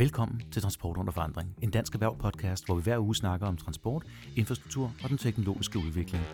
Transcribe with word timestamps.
Velkommen 0.00 0.42
til 0.52 0.62
Transport 0.62 0.96
under 0.96 1.12
forandring, 1.12 1.56
en 1.62 1.70
dansk 1.70 1.94
erhverv 1.94 2.18
podcast, 2.18 2.66
hvor 2.66 2.74
vi 2.74 2.82
hver 2.82 2.98
uge 2.98 3.16
snakker 3.16 3.46
om 3.46 3.56
transport, 3.56 4.06
infrastruktur 4.36 4.92
og 5.02 5.08
den 5.08 5.18
teknologiske 5.18 5.78
udvikling. 5.78 6.24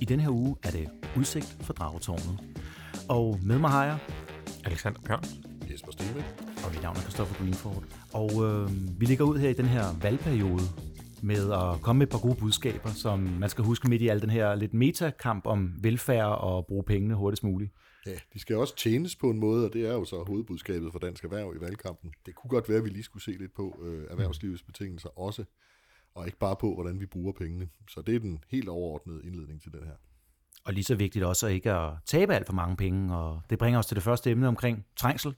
I 0.00 0.04
denne 0.04 0.22
her 0.22 0.30
uge 0.30 0.56
er 0.62 0.70
det 0.70 0.88
udsigt 1.16 1.56
for 1.60 1.72
Dragetårnet. 1.72 2.40
Og 3.08 3.38
med 3.42 3.58
mig 3.58 3.70
har 3.70 3.84
jeg 3.84 3.98
Alexander 4.64 5.00
Bjørn. 5.00 5.24
Jesper 5.72 5.92
Stenbæk. 5.92 6.24
og 6.64 6.72
mit 6.72 6.82
navn 6.82 6.96
er 6.96 7.00
Christoffer 7.00 7.34
Greenford. 7.34 7.84
Og 8.12 8.30
øh, 8.46 8.70
vi 9.00 9.06
ligger 9.06 9.24
ud 9.24 9.38
her 9.38 9.48
i 9.48 9.54
den 9.54 9.66
her 9.66 9.84
valgperiode 10.02 10.62
med 11.22 11.52
at 11.52 11.82
komme 11.82 11.98
med 11.98 12.06
et 12.06 12.10
par 12.10 12.18
gode 12.18 12.36
budskaber, 12.40 12.88
som 12.88 13.18
man 13.18 13.50
skal 13.50 13.64
huske 13.64 13.88
midt 13.88 14.02
i 14.02 14.08
al 14.08 14.22
den 14.22 14.30
her 14.30 14.54
lidt 14.54 14.74
metakamp 14.74 15.46
om 15.46 15.74
velfærd 15.80 16.38
og 16.38 16.66
bruge 16.66 16.84
pengene 16.84 17.14
hurtigst 17.14 17.44
muligt. 17.44 17.72
Ja, 18.06 18.18
de 18.34 18.38
skal 18.38 18.56
også 18.56 18.76
tjenes 18.76 19.16
på 19.16 19.30
en 19.30 19.38
måde, 19.38 19.66
og 19.66 19.72
det 19.72 19.88
er 19.88 19.92
jo 19.92 20.04
så 20.04 20.24
hovedbudskabet 20.26 20.92
for 20.92 20.98
Dansk 20.98 21.24
Erhverv 21.24 21.54
i 21.56 21.60
valgkampen. 21.60 22.12
Det 22.26 22.34
kunne 22.34 22.48
godt 22.48 22.68
være, 22.68 22.78
at 22.78 22.84
vi 22.84 22.88
lige 22.88 23.02
skulle 23.02 23.22
se 23.22 23.30
lidt 23.30 23.54
på 23.54 23.80
øh, 23.82 24.06
erhvervslivets 24.10 24.62
betingelser 24.62 25.18
også, 25.18 25.44
og 26.14 26.26
ikke 26.26 26.38
bare 26.38 26.56
på, 26.56 26.74
hvordan 26.74 27.00
vi 27.00 27.06
bruger 27.06 27.32
pengene. 27.32 27.68
Så 27.90 28.02
det 28.02 28.14
er 28.14 28.18
den 28.18 28.44
helt 28.48 28.68
overordnede 28.68 29.20
indledning 29.24 29.62
til 29.62 29.72
den 29.72 29.84
her. 29.84 29.94
Og 30.64 30.72
lige 30.72 30.84
så 30.84 30.94
vigtigt 30.94 31.24
også 31.24 31.46
at 31.46 31.52
ikke 31.52 31.72
at 31.72 31.92
tabe 32.06 32.34
alt 32.34 32.46
for 32.46 32.52
mange 32.52 32.76
penge, 32.76 33.16
og 33.16 33.40
det 33.50 33.58
bringer 33.58 33.78
os 33.78 33.86
til 33.86 33.94
det 33.94 34.04
første 34.04 34.30
emne 34.30 34.48
omkring 34.48 34.86
trængsel. 34.96 35.34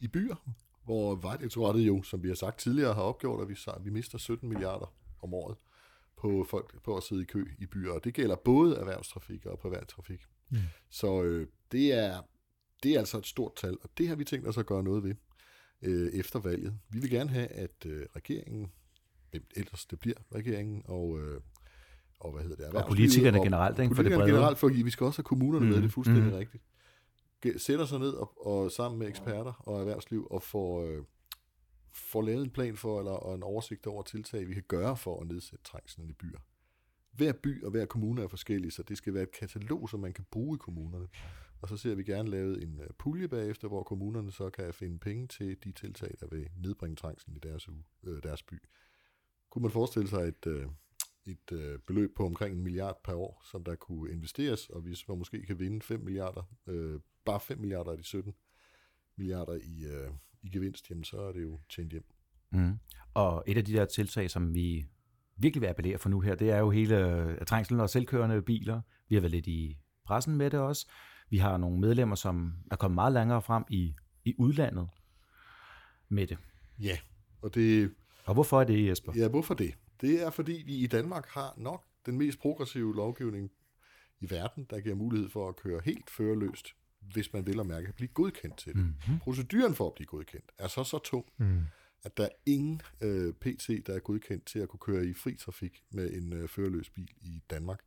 I 0.00 0.08
byer, 0.08 0.34
hvor 0.84 1.14
Vejdirektoratet 1.14 1.80
jo, 1.86 2.02
som 2.02 2.22
vi 2.22 2.28
har 2.28 2.34
sagt 2.34 2.58
tidligere, 2.58 2.94
har 2.94 3.02
opgjort, 3.02 3.42
at 3.42 3.48
vi, 3.48 3.56
vi 3.84 3.90
mister 3.90 4.18
17 4.18 4.48
milliarder 4.48 4.94
om 5.22 5.34
året 5.34 5.56
på 6.16 6.46
folk 6.50 6.82
på 6.82 6.96
at 6.96 7.02
sidde 7.02 7.22
i 7.22 7.24
kø 7.24 7.44
i 7.58 7.66
byer, 7.66 7.92
og 7.92 8.04
det 8.04 8.14
gælder 8.14 8.36
både 8.36 8.76
erhvervstrafik 8.76 9.46
og 9.46 9.58
privattrafik. 9.58 10.20
Mm. 10.50 10.58
Så 10.90 11.22
øh, 11.22 11.46
det, 11.72 11.92
er, 11.92 12.20
det 12.82 12.94
er 12.94 12.98
altså 12.98 13.18
et 13.18 13.26
stort 13.26 13.52
tal, 13.56 13.78
og 13.82 13.90
det 13.98 14.08
har 14.08 14.14
vi 14.14 14.24
tænkt 14.24 14.48
os 14.48 14.58
at 14.58 14.66
gøre 14.66 14.82
noget 14.82 15.04
ved 15.04 15.14
øh, 15.82 16.12
efter 16.12 16.38
valget. 16.40 16.78
Vi 16.90 16.98
vil 16.98 17.10
gerne 17.10 17.30
have, 17.30 17.46
at 17.46 17.86
øh, 17.86 18.06
regeringen, 18.16 18.72
hvem 19.30 19.44
ellers 19.56 19.86
det 19.86 20.00
bliver 20.00 20.16
regeringen, 20.34 20.82
og, 20.84 21.20
øh, 21.20 21.40
og 22.20 22.32
hvad 22.32 22.42
hedder 22.42 22.56
det, 22.56 22.74
Og 22.74 22.88
politikerne 22.88 23.38
generelt, 23.38 23.78
ikke, 23.78 23.94
for 23.94 24.02
det 24.02 24.10
politikerne 24.10 24.22
brede. 24.22 24.32
generelt, 24.32 24.58
for 24.58 24.68
vi 24.68 24.90
skal 24.90 25.04
også 25.04 25.18
have 25.18 25.24
kommunerne 25.24 25.66
med, 25.66 25.74
Mhm, 25.74 25.82
det 25.82 25.88
er 25.88 25.92
fuldstændig 25.92 26.24
mhm. 26.24 26.34
rigtigt. 26.34 26.64
Sætter 27.56 27.86
sig 27.86 27.98
ned 27.98 28.10
og, 28.10 28.46
og 28.46 28.70
sammen 28.70 28.98
med 28.98 29.08
eksperter 29.08 29.52
og 29.58 29.80
erhvervsliv 29.80 30.26
og 30.30 30.42
får, 30.42 30.84
øh, 30.84 31.02
får 31.92 32.22
lavet 32.22 32.44
en 32.44 32.50
plan 32.50 32.76
for, 32.76 32.98
eller 32.98 33.12
og 33.12 33.34
en 33.34 33.42
oversigt 33.42 33.86
over 33.86 34.02
tiltag, 34.02 34.48
vi 34.48 34.54
kan 34.54 34.64
gøre 34.68 34.96
for 34.96 35.20
at 35.20 35.26
nedsætte 35.26 35.64
trængslen 35.64 36.10
i 36.10 36.12
byer. 36.12 36.38
Hver 37.12 37.32
by 37.32 37.64
og 37.64 37.70
hver 37.70 37.86
kommune 37.86 38.22
er 38.22 38.28
forskellig, 38.28 38.72
så 38.72 38.82
det 38.82 38.96
skal 38.96 39.14
være 39.14 39.22
et 39.22 39.32
katalog, 39.32 39.88
som 39.88 40.00
man 40.00 40.12
kan 40.12 40.24
bruge 40.30 40.56
i 40.56 40.58
kommunerne. 40.58 41.08
Og 41.62 41.68
så 41.68 41.76
ser 41.76 41.94
vi 41.94 42.02
gerne 42.02 42.30
lavet 42.30 42.62
en 42.62 42.80
øh, 42.80 42.88
pulje 42.98 43.28
bagefter, 43.28 43.68
hvor 43.68 43.82
kommunerne 43.82 44.32
så 44.32 44.50
kan 44.50 44.74
finde 44.74 44.98
penge 44.98 45.28
til 45.28 45.56
de 45.64 45.72
tiltag, 45.72 46.14
der 46.20 46.26
vil 46.26 46.48
nedbringe 46.56 46.96
trængslen 46.96 47.36
i 47.36 47.38
deres, 47.38 47.68
uge, 47.68 47.84
øh, 48.04 48.22
deres 48.22 48.42
by. 48.42 48.62
Kunne 49.50 49.62
man 49.62 49.70
forestille 49.70 50.08
sig 50.08 50.28
et, 50.28 50.46
øh, 50.46 50.66
et 51.24 51.52
øh, 51.52 51.78
beløb 51.78 52.16
på 52.16 52.26
omkring 52.26 52.56
en 52.56 52.62
milliard 52.62 53.00
per 53.04 53.14
år, 53.14 53.42
som 53.44 53.64
der 53.64 53.74
kunne 53.74 54.12
investeres, 54.12 54.68
og 54.68 54.80
hvis 54.80 55.08
man 55.08 55.18
måske 55.18 55.42
kan 55.46 55.58
vinde 55.58 55.82
5 55.82 56.00
milliarder, 56.00 56.42
øh, 56.66 57.00
bare 57.24 57.40
5 57.40 57.58
milliarder 57.58 57.90
af 57.90 57.96
de 57.98 58.04
17 58.04 58.34
milliarder 59.16 59.54
i, 59.54 59.84
øh, 59.84 60.10
i 60.42 60.50
gevinst, 60.50 60.90
jamen 60.90 61.04
så 61.04 61.20
er 61.20 61.32
det 61.32 61.42
jo 61.42 61.60
tjent 61.68 61.90
hjem. 61.90 62.04
Mm. 62.50 62.78
Og 63.14 63.44
et 63.46 63.56
af 63.56 63.64
de 63.64 63.72
der 63.72 63.84
tiltag, 63.84 64.30
som 64.30 64.54
vi 64.54 64.86
virkelig 65.36 65.60
vil 65.60 65.68
appellere 65.68 65.98
for 65.98 66.08
nu 66.08 66.20
her, 66.20 66.34
det 66.34 66.50
er 66.50 66.58
jo 66.58 66.70
hele 66.70 67.06
øh, 67.06 67.46
trængslen 67.46 67.80
og 67.80 67.90
selvkørende 67.90 68.42
biler. 68.42 68.80
Vi 69.08 69.14
har 69.14 69.20
været 69.20 69.30
lidt 69.30 69.46
i 69.46 69.78
pressen 70.04 70.36
med 70.36 70.50
det 70.50 70.60
også. 70.60 70.86
Vi 71.30 71.38
har 71.38 71.56
nogle 71.56 71.80
medlemmer, 71.80 72.16
som 72.16 72.52
er 72.70 72.76
kommet 72.76 72.94
meget 72.94 73.12
længere 73.12 73.42
frem 73.42 73.64
i, 73.70 73.94
i 74.24 74.34
udlandet 74.38 74.88
med 76.08 76.26
det. 76.26 76.38
Ja, 76.78 76.98
og 77.42 77.54
det, 77.54 77.94
Og 78.24 78.34
hvorfor 78.34 78.60
er 78.60 78.64
det, 78.64 78.88
Jesper? 78.88 79.12
Ja, 79.16 79.28
hvorfor 79.28 79.54
det? 79.54 79.74
Det 80.00 80.22
er, 80.22 80.30
fordi 80.30 80.62
vi 80.66 80.74
i 80.74 80.86
Danmark 80.86 81.26
har 81.28 81.54
nok 81.56 81.84
den 82.06 82.18
mest 82.18 82.38
progressive 82.38 82.94
lovgivning 82.94 83.50
i 84.20 84.30
verden, 84.30 84.66
der 84.70 84.80
giver 84.80 84.94
mulighed 84.94 85.30
for 85.30 85.48
at 85.48 85.56
køre 85.56 85.80
helt 85.84 86.10
førerløst, 86.10 86.66
hvis 87.12 87.32
man 87.32 87.46
vil 87.46 87.60
at 87.60 87.66
mærke 87.66 87.88
at 87.88 87.94
blive 87.94 88.08
godkendt 88.08 88.56
til 88.56 88.74
det. 88.74 88.82
Mm-hmm. 88.82 89.18
Proceduren 89.18 89.74
for 89.74 89.86
at 89.86 89.94
blive 89.94 90.06
godkendt 90.06 90.52
er 90.58 90.68
så 90.68 90.84
så 90.84 90.98
tung, 90.98 91.24
mm. 91.36 91.60
at 92.02 92.16
der 92.16 92.24
er 92.24 92.28
ingen 92.46 92.82
øh, 93.00 93.34
PT, 93.34 93.86
der 93.86 93.94
er 93.94 93.98
godkendt 93.98 94.46
til 94.46 94.58
at 94.58 94.68
kunne 94.68 94.80
køre 94.80 95.06
i 95.06 95.14
fri 95.14 95.34
trafik 95.34 95.82
med 95.90 96.12
en 96.12 96.32
øh, 96.32 96.48
førerløs 96.48 96.90
bil 96.90 97.10
i 97.20 97.42
Danmark. 97.50 97.80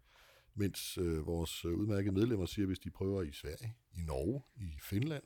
Mens 0.55 0.97
øh, 0.97 1.25
vores 1.25 1.65
øh, 1.65 1.73
udmærkede 1.73 2.15
medlemmer 2.15 2.45
siger, 2.45 2.63
at 2.63 2.69
hvis 2.69 2.79
de 2.79 2.89
prøver 2.89 3.21
i 3.21 3.31
Sverige, 3.31 3.75
i 3.91 4.01
Norge, 4.01 4.41
i 4.55 4.77
Finland 4.81 5.23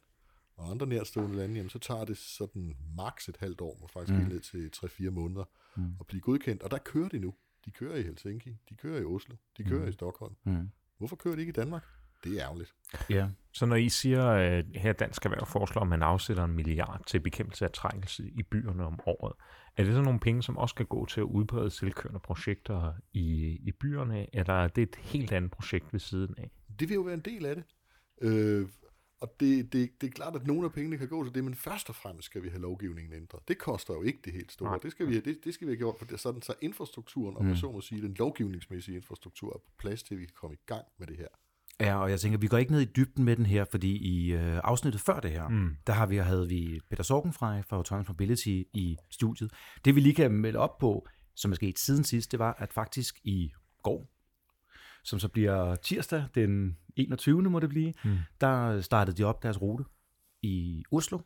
og 0.55 0.71
andre 0.71 0.87
nærstående 0.87 1.35
lande, 1.35 1.55
jamen, 1.55 1.69
så 1.69 1.79
tager 1.79 2.05
det 2.05 2.17
sådan 2.17 2.75
maks 2.95 3.29
et 3.29 3.37
halvt 3.37 3.61
år, 3.61 3.79
og 3.81 3.89
faktisk 3.89 4.13
mm. 4.13 4.19
helt 4.19 4.33
ned 4.33 4.39
til 4.39 4.71
3-4 5.07 5.09
måneder 5.09 5.43
mm. 5.77 5.95
at 5.99 6.07
blive 6.07 6.21
godkendt. 6.21 6.63
Og 6.63 6.71
der 6.71 6.77
kører 6.77 7.09
de 7.09 7.19
nu. 7.19 7.33
De 7.65 7.71
kører 7.71 7.95
i 7.95 8.01
Helsinki, 8.01 8.57
de 8.69 8.75
kører 8.75 9.01
i 9.01 9.03
Oslo, 9.03 9.35
de 9.57 9.63
kører 9.63 9.83
mm. 9.83 9.89
i 9.89 9.91
Stockholm. 9.91 10.35
Mm. 10.43 10.69
Hvorfor 10.97 11.15
kører 11.15 11.35
de 11.35 11.41
ikke 11.41 11.49
i 11.49 11.53
Danmark? 11.53 11.83
Det 12.23 12.37
er 12.37 12.43
ærgerligt. 12.43 12.73
Ja. 13.09 13.29
Så 13.51 13.65
når 13.65 13.75
I 13.75 13.89
siger, 13.89 14.29
at 14.29 14.65
her 14.75 14.93
Dansk 14.93 15.25
Erhverv 15.25 15.45
foreslår, 15.45 15.81
at 15.81 15.87
man 15.87 16.01
afsætter 16.01 16.43
en 16.43 16.51
milliard 16.51 17.01
til 17.07 17.19
bekæmpelse 17.19 17.65
af 17.65 17.71
trængsel 17.71 18.31
i 18.39 18.43
byerne 18.43 18.85
om 18.85 18.99
året, 19.05 19.33
er 19.77 19.83
det 19.83 19.93
så 19.93 20.01
nogle 20.01 20.19
penge, 20.19 20.43
som 20.43 20.57
også 20.57 20.73
skal 20.73 20.85
gå 20.85 21.05
til 21.05 21.19
at 21.19 21.25
udbrede 21.25 21.71
selvkørende 21.71 22.19
projekter 22.19 22.93
i, 23.13 23.59
i 23.63 23.71
byerne, 23.71 24.35
eller 24.35 24.53
er 24.53 24.67
det 24.67 24.81
et 24.81 24.95
helt 24.95 25.31
andet 25.31 25.51
projekt 25.51 25.93
ved 25.93 25.99
siden 25.99 26.35
af? 26.37 26.51
Det 26.79 26.89
vil 26.89 26.95
jo 26.95 27.01
være 27.01 27.13
en 27.13 27.19
del 27.19 27.45
af 27.45 27.55
det. 27.55 27.63
Øh, 28.21 28.67
og 29.21 29.35
det, 29.39 29.73
det, 29.73 30.01
det 30.01 30.07
er 30.07 30.11
klart, 30.11 30.35
at 30.35 30.47
nogle 30.47 30.65
af 30.65 30.71
pengene 30.73 30.97
kan 30.97 31.07
gå 31.07 31.23
til 31.23 31.35
det, 31.35 31.43
men 31.43 31.55
først 31.55 31.89
og 31.89 31.95
fremmest 31.95 32.25
skal 32.25 32.43
vi 32.43 32.49
have 32.49 32.61
lovgivningen 32.61 33.13
ændret. 33.13 33.47
Det 33.47 33.57
koster 33.57 33.93
jo 33.93 34.03
ikke 34.03 34.19
det 34.25 34.33
helt 34.33 34.51
store. 34.51 34.69
Nej. 34.69 34.79
Det 34.83 34.91
skal, 34.91 35.07
vi, 35.07 35.13
have- 35.13 35.25
det, 35.25 35.39
det 35.43 35.53
skal 35.53 35.67
vi 35.67 35.71
have 35.71 35.77
gjort, 35.77 35.95
for 35.97 36.05
det 36.05 36.13
er 36.13 36.17
sådan, 36.17 36.41
så 36.41 36.53
infrastrukturen, 36.61 37.37
om 37.37 37.45
man 37.45 37.57
så 37.57 37.71
må 37.71 37.81
sige, 37.81 38.01
den 38.01 38.13
lovgivningsmæssige 38.13 38.95
infrastruktur 38.95 39.53
er 39.53 39.59
på 39.59 39.71
plads 39.77 40.03
til, 40.03 40.15
at 40.15 40.19
vi 40.19 40.25
kan 40.25 40.35
komme 40.35 40.55
i 40.55 40.59
gang 40.65 40.85
med 40.97 41.07
det 41.07 41.17
her. 41.17 41.27
Ja, 41.79 42.01
og 42.01 42.09
jeg 42.09 42.19
tænker, 42.19 42.39
vi 42.39 42.47
går 42.47 42.57
ikke 42.57 42.71
ned 42.71 42.81
i 42.81 42.85
dybden 42.85 43.25
med 43.25 43.35
den 43.35 43.45
her, 43.45 43.65
fordi 43.71 43.97
i 43.97 44.33
øh, 44.33 44.59
afsnittet 44.63 45.01
før 45.01 45.19
det 45.19 45.31
her, 45.31 45.47
mm. 45.47 45.75
der 45.87 45.93
har 45.93 46.05
vi, 46.05 46.17
havde 46.17 46.47
vi 46.47 46.79
Peter 46.89 47.03
Sorgenfrej 47.03 47.61
fra 47.61 47.75
Autonomous 47.75 48.07
Mobility 48.07 48.61
i 48.73 48.97
studiet. 49.09 49.51
Det 49.85 49.95
vi 49.95 49.99
lige 49.99 50.15
kan 50.15 50.31
melde 50.31 50.59
op 50.59 50.77
på, 50.77 51.07
som 51.35 51.51
er 51.51 51.55
sket 51.55 51.79
siden 51.79 52.03
sidst, 52.03 52.31
det 52.31 52.39
var, 52.39 52.55
at 52.57 52.73
faktisk 52.73 53.19
i 53.23 53.51
går, 53.83 54.09
som 55.03 55.19
så 55.19 55.27
bliver 55.27 55.75
tirsdag 55.75 56.25
den 56.35 56.77
21. 56.95 57.41
må 57.41 57.59
det 57.59 57.69
blive, 57.69 57.93
mm. 58.03 58.17
der 58.41 58.81
startede 58.81 59.17
de 59.17 59.23
op 59.23 59.43
deres 59.43 59.61
rute 59.61 59.83
i 60.41 60.83
Oslo. 60.91 61.19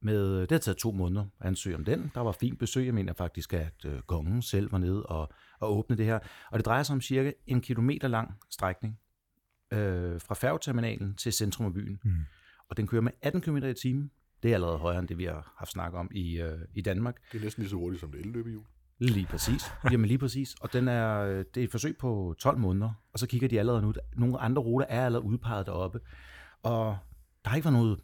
Med, 0.00 0.40
det 0.40 0.50
har 0.50 0.58
taget 0.58 0.76
to 0.76 0.92
måneder 0.92 1.26
at 1.40 1.46
ansøge 1.46 1.76
om 1.76 1.84
den. 1.84 2.10
Der 2.14 2.20
var 2.20 2.32
fint 2.32 2.58
besøg. 2.58 2.86
Jeg 2.86 2.94
mener 2.94 3.12
faktisk, 3.12 3.52
at 3.52 3.84
øh, 3.86 4.00
kongen 4.00 4.42
selv 4.42 4.72
var 4.72 4.78
nede 4.78 5.06
og, 5.06 5.32
og 5.60 5.76
åbne 5.76 5.96
det 5.96 6.06
her. 6.06 6.18
Og 6.50 6.58
det 6.58 6.66
drejer 6.66 6.82
sig 6.82 6.94
om 6.94 7.00
cirka 7.00 7.32
en 7.46 7.60
kilometer 7.60 8.08
lang 8.08 8.34
strækning 8.50 8.98
øh, 9.72 10.20
fra 10.20 10.34
færgeterminalen 10.34 11.14
til 11.14 11.32
centrum 11.32 11.66
af 11.66 11.72
byen. 11.72 11.98
Mm. 12.04 12.16
Og 12.68 12.76
den 12.76 12.86
kører 12.86 13.02
med 13.02 13.12
18 13.22 13.40
km 13.40 13.56
i 13.56 13.74
timen. 13.74 14.10
Det 14.42 14.50
er 14.50 14.54
allerede 14.54 14.78
højere 14.78 15.00
end 15.00 15.08
det, 15.08 15.18
vi 15.18 15.24
har 15.24 15.54
haft 15.56 15.70
snak 15.70 15.94
om 15.94 16.10
i, 16.14 16.40
øh, 16.40 16.58
i 16.74 16.80
Danmark. 16.80 17.16
Det 17.32 17.38
er 17.38 17.42
næsten 17.44 17.62
lige 17.62 17.70
så 17.70 17.76
hurtigt 17.76 18.00
som 18.00 18.12
det 18.12 18.20
elløbehjul. 18.20 18.64
Lige 18.98 19.26
præcis. 19.26 19.62
Jamen 19.92 20.06
lige 20.06 20.18
præcis. 20.18 20.54
Og 20.60 20.72
den 20.72 20.88
er, 20.88 21.20
øh, 21.20 21.44
det 21.54 21.60
er 21.60 21.64
et 21.64 21.70
forsøg 21.70 21.96
på 21.96 22.34
12 22.38 22.58
måneder, 22.58 22.92
og 23.12 23.18
så 23.18 23.26
kigger 23.26 23.48
de 23.48 23.58
allerede 23.58 23.82
nu. 23.82 23.94
Nogle 24.16 24.38
andre 24.38 24.62
ruter 24.62 24.86
er 24.86 25.04
allerede 25.06 25.24
udpeget 25.26 25.66
deroppe. 25.66 26.00
Og 26.62 26.98
der 27.44 27.48
har 27.48 27.56
ikke 27.56 27.64
været 27.64 27.78
noget 27.78 28.00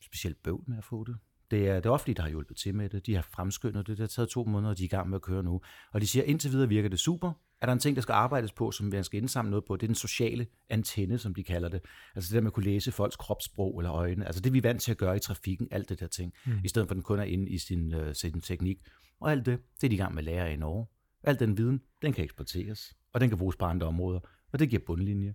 specielt 0.00 0.42
bøvl 0.42 0.64
med 0.66 0.78
at 0.78 0.84
få 0.84 1.04
det. 1.04 1.16
Det 1.50 1.68
er 1.68 1.80
det 1.80 1.86
offentlige, 1.86 2.14
der 2.14 2.22
har 2.22 2.28
hjulpet 2.28 2.56
til 2.56 2.74
med 2.74 2.88
det. 2.88 3.06
De 3.06 3.14
har 3.14 3.22
fremskyndet 3.22 3.86
det. 3.86 3.98
Det 3.98 4.02
har 4.02 4.06
taget 4.06 4.28
to 4.28 4.44
måneder, 4.44 4.70
og 4.70 4.78
de 4.78 4.82
er 4.82 4.84
i 4.84 4.88
gang 4.88 5.08
med 5.08 5.16
at 5.16 5.22
køre 5.22 5.42
nu. 5.42 5.60
Og 5.92 6.00
de 6.00 6.06
siger, 6.06 6.22
indtil 6.22 6.50
videre 6.50 6.68
virker 6.68 6.88
det 6.88 6.98
super. 6.98 7.32
Er 7.60 7.66
der 7.66 7.72
en 7.72 7.78
ting, 7.78 7.96
der 7.96 8.02
skal 8.02 8.12
arbejdes 8.12 8.52
på, 8.52 8.70
som 8.70 8.86
man 8.86 9.04
skal 9.04 9.20
indsamle 9.20 9.50
noget 9.50 9.64
på, 9.64 9.76
det 9.76 9.82
er 9.82 9.86
den 9.86 9.94
sociale 9.94 10.46
antenne, 10.68 11.18
som 11.18 11.34
de 11.34 11.44
kalder 11.44 11.68
det. 11.68 11.80
Altså 12.14 12.28
det 12.28 12.34
der 12.34 12.40
med 12.40 12.46
at 12.48 12.52
kunne 12.52 12.64
læse 12.64 12.92
folks 12.92 13.16
kropssprog 13.16 13.78
eller 13.78 13.92
øjne. 13.92 14.26
Altså 14.26 14.42
det, 14.42 14.52
vi 14.52 14.58
er 14.58 14.62
vant 14.62 14.82
til 14.82 14.90
at 14.90 14.98
gøre 14.98 15.16
i 15.16 15.20
trafikken, 15.20 15.68
alt 15.70 15.88
det 15.88 16.00
der 16.00 16.06
ting. 16.06 16.32
Mm. 16.46 16.52
I 16.64 16.68
stedet 16.68 16.88
for, 16.88 16.92
at 16.92 16.96
den 16.96 17.02
kun 17.02 17.18
er 17.18 17.24
inde 17.24 17.50
i 17.50 17.58
sin, 17.58 17.94
uh, 17.94 18.12
sin 18.12 18.40
teknik. 18.40 18.78
Og 19.20 19.30
alt 19.30 19.46
det, 19.46 19.58
det 19.80 19.84
er 19.84 19.88
de 19.88 19.94
i 19.94 19.98
gang 19.98 20.14
med 20.14 20.18
at 20.18 20.24
lære 20.24 20.52
i 20.52 20.56
Norge. 20.56 20.86
Al 21.22 21.38
den 21.38 21.58
viden, 21.58 21.80
den 22.02 22.12
kan 22.12 22.24
eksporteres, 22.24 22.96
og 23.12 23.20
den 23.20 23.28
kan 23.28 23.38
bruges 23.38 23.56
på 23.56 23.64
andre 23.64 23.86
områder, 23.86 24.20
og 24.52 24.58
det 24.58 24.70
giver 24.70 24.82
bundlinje. 24.86 25.34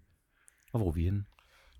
Og 0.73 0.79
hvor 0.79 0.87
er 0.87 0.91
vi 0.91 1.03
henne? 1.03 1.23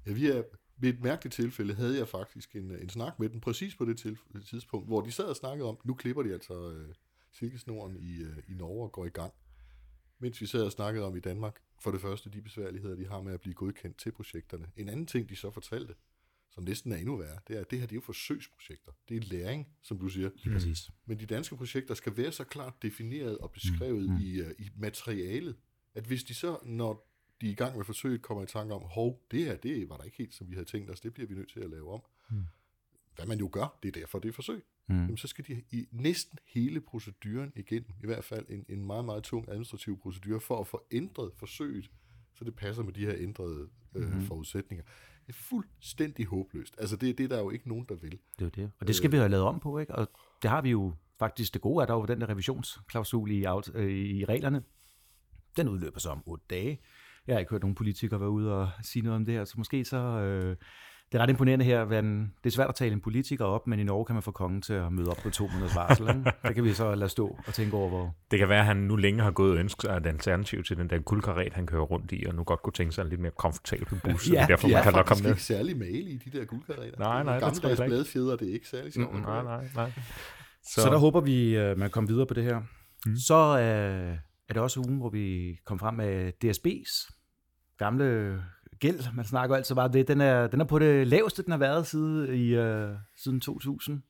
Ja, 0.08 0.14
vi 0.14 0.28
er, 0.28 0.44
ved 0.84 0.94
et 0.94 1.04
mærkeligt 1.04 1.36
tilfælde 1.36 1.74
havde 1.74 1.98
jeg 1.98 2.08
faktisk 2.08 2.56
en, 2.56 2.72
en 2.72 2.90
snak 2.90 3.20
med 3.20 3.30
dem, 3.30 3.40
præcis 3.40 3.76
på 3.76 3.86
det 3.86 3.98
tidspunkt, 4.46 4.88
hvor 4.88 5.02
de 5.02 5.12
sad 5.12 5.26
og 5.26 5.36
snakkede 5.36 5.70
om, 5.70 5.78
nu 5.84 5.94
klipper 5.94 6.24
de 6.24 6.34
altså 6.34 6.72
øh, 6.72 6.94
silkesnoren 7.32 7.96
i, 8.00 8.24
øh, 8.24 8.38
i 8.48 8.54
Norge 8.54 8.84
og 8.84 8.92
går 8.92 9.06
i 9.06 9.10
gang. 9.10 9.34
Mens 10.20 10.42
vi 10.42 10.46
sad 10.46 10.64
og 10.64 10.72
snakkede 10.72 11.06
om 11.06 11.16
i 11.16 11.20
Danmark, 11.20 11.60
for 11.82 11.92
det 11.92 12.02
første 12.02 12.30
de 12.30 12.42
besværligheder, 12.42 12.96
de 12.96 13.08
har 13.08 13.22
med 13.22 13.34
at 13.34 13.42
blive 13.42 13.54
godkendt 13.54 13.98
til 13.98 14.12
projekterne. 14.12 14.72
En 14.78 14.90
anden 14.90 15.06
ting, 15.06 15.30
de 15.30 15.36
så 15.36 15.52
fortalte, 15.52 15.96
som 16.52 16.64
næsten 16.64 16.92
er 16.92 16.98
endnu 16.98 17.16
værre, 17.18 17.40
det 17.48 17.56
er, 17.56 17.62
at 17.62 17.72
det 17.72 17.80
her 17.80 17.86
det 17.86 17.94
er 17.94 17.98
jo 17.98 18.02
forsøgsprojekter. 18.02 18.92
Det 19.10 19.18
er 19.18 19.22
læring, 19.22 19.68
som 19.82 20.00
du 20.00 20.08
siger. 20.10 20.30
Lige 20.44 20.54
præcis. 20.54 20.90
Men 21.06 21.20
de 21.20 21.26
danske 21.26 21.56
projekter 21.56 21.94
skal 21.94 22.18
være 22.18 22.32
så 22.32 22.44
klart 22.44 22.74
defineret 22.82 23.38
og 23.38 23.52
beskrevet 23.52 24.10
mm. 24.10 24.18
i, 24.18 24.42
uh, 24.42 24.48
i 24.60 24.70
materialet, 24.76 25.56
at 25.94 26.04
hvis 26.04 26.24
de 26.24 26.34
så, 26.34 26.58
når 26.64 27.13
de 27.42 27.48
er 27.48 27.52
i 27.52 27.56
gang 27.56 27.78
med 27.78 27.86
forsøget, 27.86 28.22
kommer 28.22 28.44
i 28.44 28.48
tanke 28.48 28.74
om, 28.74 28.82
hov, 28.82 29.22
det 29.32 29.46
her, 29.46 29.56
det 29.56 29.90
var 29.90 29.98
der 29.98 30.04
ikke 30.04 30.18
helt, 30.18 30.34
som 30.34 30.50
vi 30.50 30.54
havde 30.54 30.66
tænkt 30.66 30.90
os, 30.90 31.00
det 31.00 31.14
bliver 31.14 31.28
vi 31.28 31.36
nødt 31.36 31.52
til 31.52 31.60
at 31.60 31.70
lave 31.70 31.94
om. 31.94 32.02
Mm. 32.30 32.46
Hvad 33.16 33.26
man 33.26 33.40
jo 33.40 33.50
gør, 33.52 33.80
det 33.84 33.96
er 33.96 34.00
derfor, 34.02 34.20
det 34.20 34.30
er 34.30 34.34
forsøg. 34.34 34.64
Mm. 34.88 34.96
Jamen, 34.96 35.18
så 35.18 35.28
skal 35.28 35.46
de 35.48 35.64
i 35.72 35.88
næsten 35.92 36.40
hele 36.48 36.82
proceduren 36.82 37.52
igennem, 37.56 37.90
i 38.04 38.06
hvert 38.06 38.24
fald 38.24 38.46
en, 38.50 38.66
en 38.70 38.86
meget, 38.86 39.06
meget 39.06 39.24
tung 39.24 39.50
administrativ 39.50 40.00
procedure, 40.00 40.40
for 40.40 40.60
at 40.60 40.68
få 40.68 40.84
ændret 40.92 41.32
forsøget, 41.36 41.92
så 42.34 42.46
det 42.46 42.56
passer 42.56 42.84
med 42.84 42.94
de 42.94 43.06
her 43.06 43.14
ændrede 43.18 43.70
øh, 43.96 44.14
mm. 44.14 44.22
forudsætninger. 44.22 44.86
Det 45.28 45.30
er 45.30 45.38
fuldstændig 45.38 46.26
håbløst. 46.26 46.76
Altså, 46.78 46.96
det, 46.96 47.18
det 47.18 47.24
er 47.24 47.28
der 47.28 47.40
jo 47.40 47.50
ikke 47.50 47.68
nogen, 47.68 47.86
der 47.90 47.96
vil. 47.96 48.20
Det 48.40 48.46
er 48.46 48.50
det. 48.50 48.72
Og 48.80 48.88
det 48.88 48.96
skal 48.96 49.08
øh, 49.08 49.12
vi 49.12 49.18
have 49.18 49.30
lavet 49.30 49.46
om 49.46 49.60
på, 49.60 49.80
ikke? 49.80 49.96
Og 49.96 50.08
det 50.42 50.50
har 50.50 50.62
vi 50.62 50.70
jo 50.70 50.94
faktisk 51.20 51.54
det 51.54 51.62
gode, 51.62 51.84
at 51.84 51.88
der 51.88 51.94
var 51.94 52.06
den 52.06 52.22
der 52.22 52.30
revisionsklausul 52.30 53.32
i, 53.32 53.46
øh, 53.74 53.92
i 53.92 54.26
reglerne. 54.26 54.64
Den 55.58 55.68
udløber 55.70 56.00
så 56.00 56.10
om 56.10 56.24
otte 56.26 56.46
dage. 56.50 56.80
Jeg 57.28 57.36
har 57.36 57.40
ikke 57.40 57.52
hørt 57.52 57.62
nogen 57.62 57.76
politikere 57.76 58.20
være 58.20 58.30
ude 58.30 58.54
og 58.54 58.70
sige 58.82 59.04
noget 59.04 59.16
om 59.16 59.26
det 59.26 59.34
her, 59.34 59.46
så 59.46 59.54
måske 59.58 59.86
så... 59.86 59.98
Øh, 59.98 60.56
det 61.14 61.20
er 61.20 61.24
ret 61.24 61.30
imponerende 61.30 61.66
her. 61.66 61.86
det 61.86 62.30
er 62.46 62.50
svært 62.50 62.70
at 62.70 62.76
tale 62.76 62.94
en 62.94 63.02
politiker 63.02 63.46
op, 63.46 63.68
men 63.68 63.80
i 63.80 63.84
Norge 63.84 64.06
kan 64.06 64.16
man 64.16 64.24
få 64.24 64.32
kongen 64.32 64.62
til 64.62 64.74
at 64.74 64.92
møde 64.92 65.10
op 65.10 65.18
på 65.24 65.30
to 65.30 65.48
måneders 65.48 65.76
varsel. 65.76 66.10
Ikke? 66.10 66.24
Det 66.48 66.56
kan 66.56 66.64
vi 66.64 66.74
så 66.74 66.96
lade 66.96 67.10
stå 67.10 67.38
og 67.48 67.54
tænke 67.54 67.78
over, 67.78 67.90
hvor... 67.90 68.16
Det 68.32 68.40
kan 68.40 68.50
være, 68.50 68.60
at 68.60 68.66
han 68.66 68.78
nu 68.78 68.96
længe 68.96 69.24
har 69.24 69.32
gået 69.32 69.52
og 69.52 69.58
ønsket 69.58 69.82
sig 69.82 69.98
et 69.98 70.06
alternativ 70.06 70.64
til 70.64 70.78
den 70.78 70.90
der 70.90 71.00
guldkaret, 71.00 71.54
han 71.54 71.68
kører 71.68 71.82
rundt 71.82 72.12
i, 72.12 72.26
og 72.28 72.36
nu 72.36 72.44
godt 72.44 72.62
kunne 72.62 72.74
tænke 72.74 72.92
sig 72.96 73.02
en 73.02 73.10
lidt 73.10 73.22
mere 73.22 73.32
komfortabel 73.38 74.00
bus. 74.04 74.30
ja, 74.30 74.46
derfor 74.50 74.68
man 74.68 74.84
kan 74.84 74.94
nok 74.94 75.06
komme 75.06 75.22
ned. 75.22 75.30
ikke 75.30 75.44
særlig 75.44 75.78
male 75.78 76.10
i 76.10 76.18
de 76.18 76.38
der 76.38 76.46
guldkareter. 76.46 77.00
Nej, 77.00 77.24
nej, 77.24 77.40
det 77.40 77.64
jeg 77.64 77.88
bladfjeder, 77.88 78.36
det 78.36 78.50
er 78.50 78.54
ikke 78.54 78.68
særlig 78.68 78.94
sjovt. 78.94 79.14
Mm, 79.14 79.22
nej, 79.22 79.44
nej, 79.44 79.66
nej. 79.76 79.92
Så. 80.64 80.82
så 80.82 80.90
der 80.90 80.98
håber 80.98 81.22
vi, 81.22 81.56
at 81.56 81.78
man 81.78 81.90
kommer 81.90 82.08
videre 82.08 82.26
på 82.26 82.34
det 82.34 82.44
her. 82.44 82.62
Mm. 83.06 83.16
Så 83.16 83.60
øh, 83.60 84.18
er 84.50 84.54
det 84.54 84.62
også 84.62 84.80
ugen, 84.80 84.98
hvor 84.98 85.10
vi 85.10 85.58
kom 85.66 85.80
frem 85.80 85.94
med 85.94 86.32
DSB's 86.46 87.20
gamle 87.78 88.44
gæld. 88.80 89.14
Man 89.14 89.26
snakker 89.26 89.56
altid 89.56 89.76
bare 89.76 89.86
om 89.86 89.92
det. 89.92 90.08
Den 90.08 90.22
er, 90.22 90.48
den 90.48 90.62
er 90.62 90.66
på 90.66 90.80
det 90.80 91.08
laveste, 91.08 91.44
den 91.44 91.52
har 91.52 91.58
været 91.58 91.88
siden, 91.88 92.36
i, 92.36 92.58
uh, 92.58 92.96
siden 93.18 93.42
2000. 93.42 94.04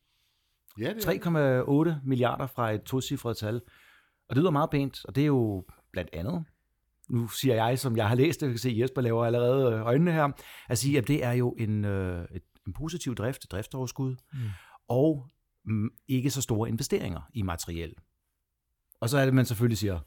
Ja, 0.80 0.92
3,8 0.92 1.94
milliarder 2.04 2.48
fra 2.48 2.72
et 2.72 2.84
tocifret 2.84 3.38
tal. 3.38 3.62
Og 4.30 4.36
det 4.36 4.38
lyder 4.38 4.52
meget 4.52 4.70
pænt, 4.70 5.06
og 5.06 5.16
det 5.16 5.22
er 5.22 5.28
jo 5.28 5.66
blandt 5.92 6.10
andet, 6.14 6.46
nu 7.10 7.28
siger 7.28 7.56
jeg, 7.56 7.80
som 7.80 7.98
jeg 7.98 8.10
har 8.10 8.16
læst 8.16 8.40
det, 8.40 8.46
jeg 8.46 8.54
kan 8.54 8.60
se, 8.60 8.76
Jesper 8.82 9.02
laver 9.02 9.26
allerede 9.26 9.74
øh, 9.74 9.86
øjnene 9.86 10.12
her, 10.12 10.32
at 10.70 10.78
sige, 10.78 10.98
at 10.98 11.08
det 11.08 11.24
er 11.24 11.32
jo 11.32 11.56
en, 11.60 11.86
et, 11.86 12.44
en 12.68 12.74
positiv 12.74 13.16
drift, 13.16 13.44
et 13.44 13.52
driftsoverskud, 13.52 14.16
mm. 14.34 14.40
og 14.88 15.30
mm, 15.66 15.90
ikke 16.08 16.30
så 16.30 16.42
store 16.42 16.70
investeringer 16.70 17.22
i 17.34 17.42
materiel. 17.42 17.94
Og 19.02 19.10
så 19.10 19.18
er 19.18 19.26
det, 19.26 19.34
man 19.34 19.46
selvfølgelig 19.46 19.78
siger, 19.78 20.00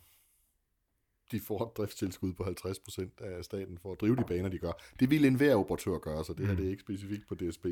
de 1.32 1.40
får 1.40 1.66
et 1.66 1.76
driftstilskud 1.76 2.32
på 2.32 2.42
50% 2.42 3.24
af 3.24 3.44
staten 3.44 3.78
for 3.78 3.92
at 3.92 4.00
drive 4.00 4.16
de 4.16 4.24
baner, 4.28 4.48
de 4.48 4.58
gør. 4.58 4.72
Det 5.00 5.10
vil 5.10 5.24
enhver 5.24 5.54
operatør 5.54 5.98
gøre, 5.98 6.24
så 6.24 6.32
det 6.32 6.46
her 6.46 6.52
mm. 6.52 6.56
det 6.56 6.66
er 6.66 6.70
ikke 6.70 6.80
specifikt 6.80 7.28
på 7.28 7.34
DSB. 7.34 7.66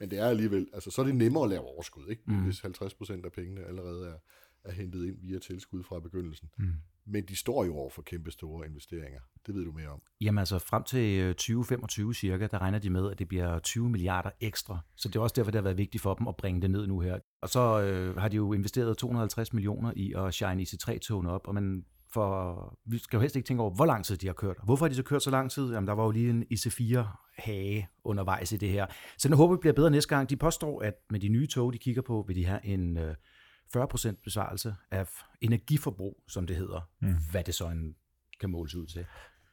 Men 0.00 0.10
det 0.10 0.18
er 0.18 0.26
alligevel, 0.26 0.68
altså 0.72 0.90
så 0.90 1.02
er 1.02 1.06
det 1.06 1.14
nemmere 1.14 1.44
at 1.44 1.50
lave 1.50 1.62
overskud, 1.62 2.08
ikke? 2.10 2.22
Mm. 2.26 2.44
hvis 2.44 2.60
50% 2.64 3.24
af 3.24 3.32
pengene 3.32 3.64
allerede 3.64 4.08
er, 4.08 4.16
er 4.64 4.72
hentet 4.72 5.06
ind 5.06 5.16
via 5.20 5.38
tilskud 5.38 5.82
fra 5.82 6.00
begyndelsen. 6.00 6.50
Mm. 6.58 6.72
Men 7.06 7.24
de 7.24 7.36
står 7.36 7.64
jo 7.64 7.76
over 7.76 7.90
for 7.90 8.02
kæmpe 8.02 8.30
store 8.30 8.66
investeringer. 8.66 9.20
Det 9.46 9.54
ved 9.54 9.64
du 9.64 9.72
mere 9.72 9.88
om. 9.88 10.02
Jamen 10.20 10.38
altså 10.38 10.58
frem 10.58 10.82
til 10.82 11.28
2025 11.28 12.08
øh, 12.08 12.14
cirka, 12.14 12.46
der 12.46 12.58
regner 12.58 12.78
de 12.78 12.90
med, 12.90 13.10
at 13.10 13.18
det 13.18 13.28
bliver 13.28 13.58
20 13.58 13.90
milliarder 13.90 14.30
ekstra. 14.40 14.78
Så 14.96 15.08
det 15.08 15.16
er 15.16 15.20
også 15.20 15.34
derfor, 15.36 15.50
det 15.50 15.58
har 15.58 15.62
været 15.62 15.78
vigtigt 15.78 16.02
for 16.02 16.14
dem 16.14 16.28
at 16.28 16.36
bringe 16.36 16.62
det 16.62 16.70
ned 16.70 16.86
nu 16.86 17.00
her. 17.00 17.18
Og 17.42 17.48
så 17.48 17.82
øh, 17.82 18.16
har 18.16 18.28
de 18.28 18.36
jo 18.36 18.52
investeret 18.52 18.98
250 18.98 19.52
millioner 19.52 19.92
i 19.96 20.14
at 20.16 20.34
shine 20.34 20.62
IC3-togene 20.62 21.30
op, 21.30 21.48
og 21.48 21.54
man 21.54 21.84
for 22.14 22.78
vi 22.84 22.98
skal 22.98 23.16
jo 23.16 23.20
helst 23.20 23.36
ikke 23.36 23.46
tænke 23.46 23.62
over, 23.62 23.74
hvor 23.74 23.86
lang 23.86 24.04
tid 24.04 24.16
de 24.16 24.26
har 24.26 24.34
kørt. 24.34 24.56
Hvorfor 24.64 24.84
har 24.84 24.88
de 24.88 24.94
så 24.94 25.02
kørt 25.02 25.22
så 25.22 25.30
lang 25.30 25.50
tid? 25.50 25.72
Jamen, 25.72 25.88
der 25.88 25.92
var 25.92 26.04
jo 26.04 26.10
lige 26.10 26.30
en 26.30 26.44
IC4-hage 26.52 27.88
undervejs 28.04 28.52
i 28.52 28.56
det 28.56 28.68
her. 28.68 28.86
Så 29.18 29.28
jeg 29.28 29.36
håber, 29.36 29.54
det 29.54 29.60
bliver 29.60 29.74
bedre 29.74 29.90
næste 29.90 30.08
gang. 30.08 30.30
De 30.30 30.36
påstår, 30.36 30.82
at 30.82 30.94
med 31.10 31.20
de 31.20 31.28
nye 31.28 31.46
tog, 31.46 31.72
de 31.72 31.78
kigger 31.78 32.02
på, 32.02 32.24
vil 32.28 32.36
de 32.36 32.44
have 32.44 32.64
en 32.64 32.98
40% 32.98 34.08
øh, 34.08 34.14
besvarelse 34.24 34.74
af 34.90 35.08
energiforbrug, 35.40 36.22
som 36.28 36.46
det 36.46 36.56
hedder. 36.56 36.80
Mm. 37.00 37.14
Hvad 37.30 37.44
det 37.44 37.54
så 37.54 37.68
en, 37.68 37.94
kan 38.40 38.50
måles 38.50 38.74
ud 38.74 38.86
til. 38.86 39.06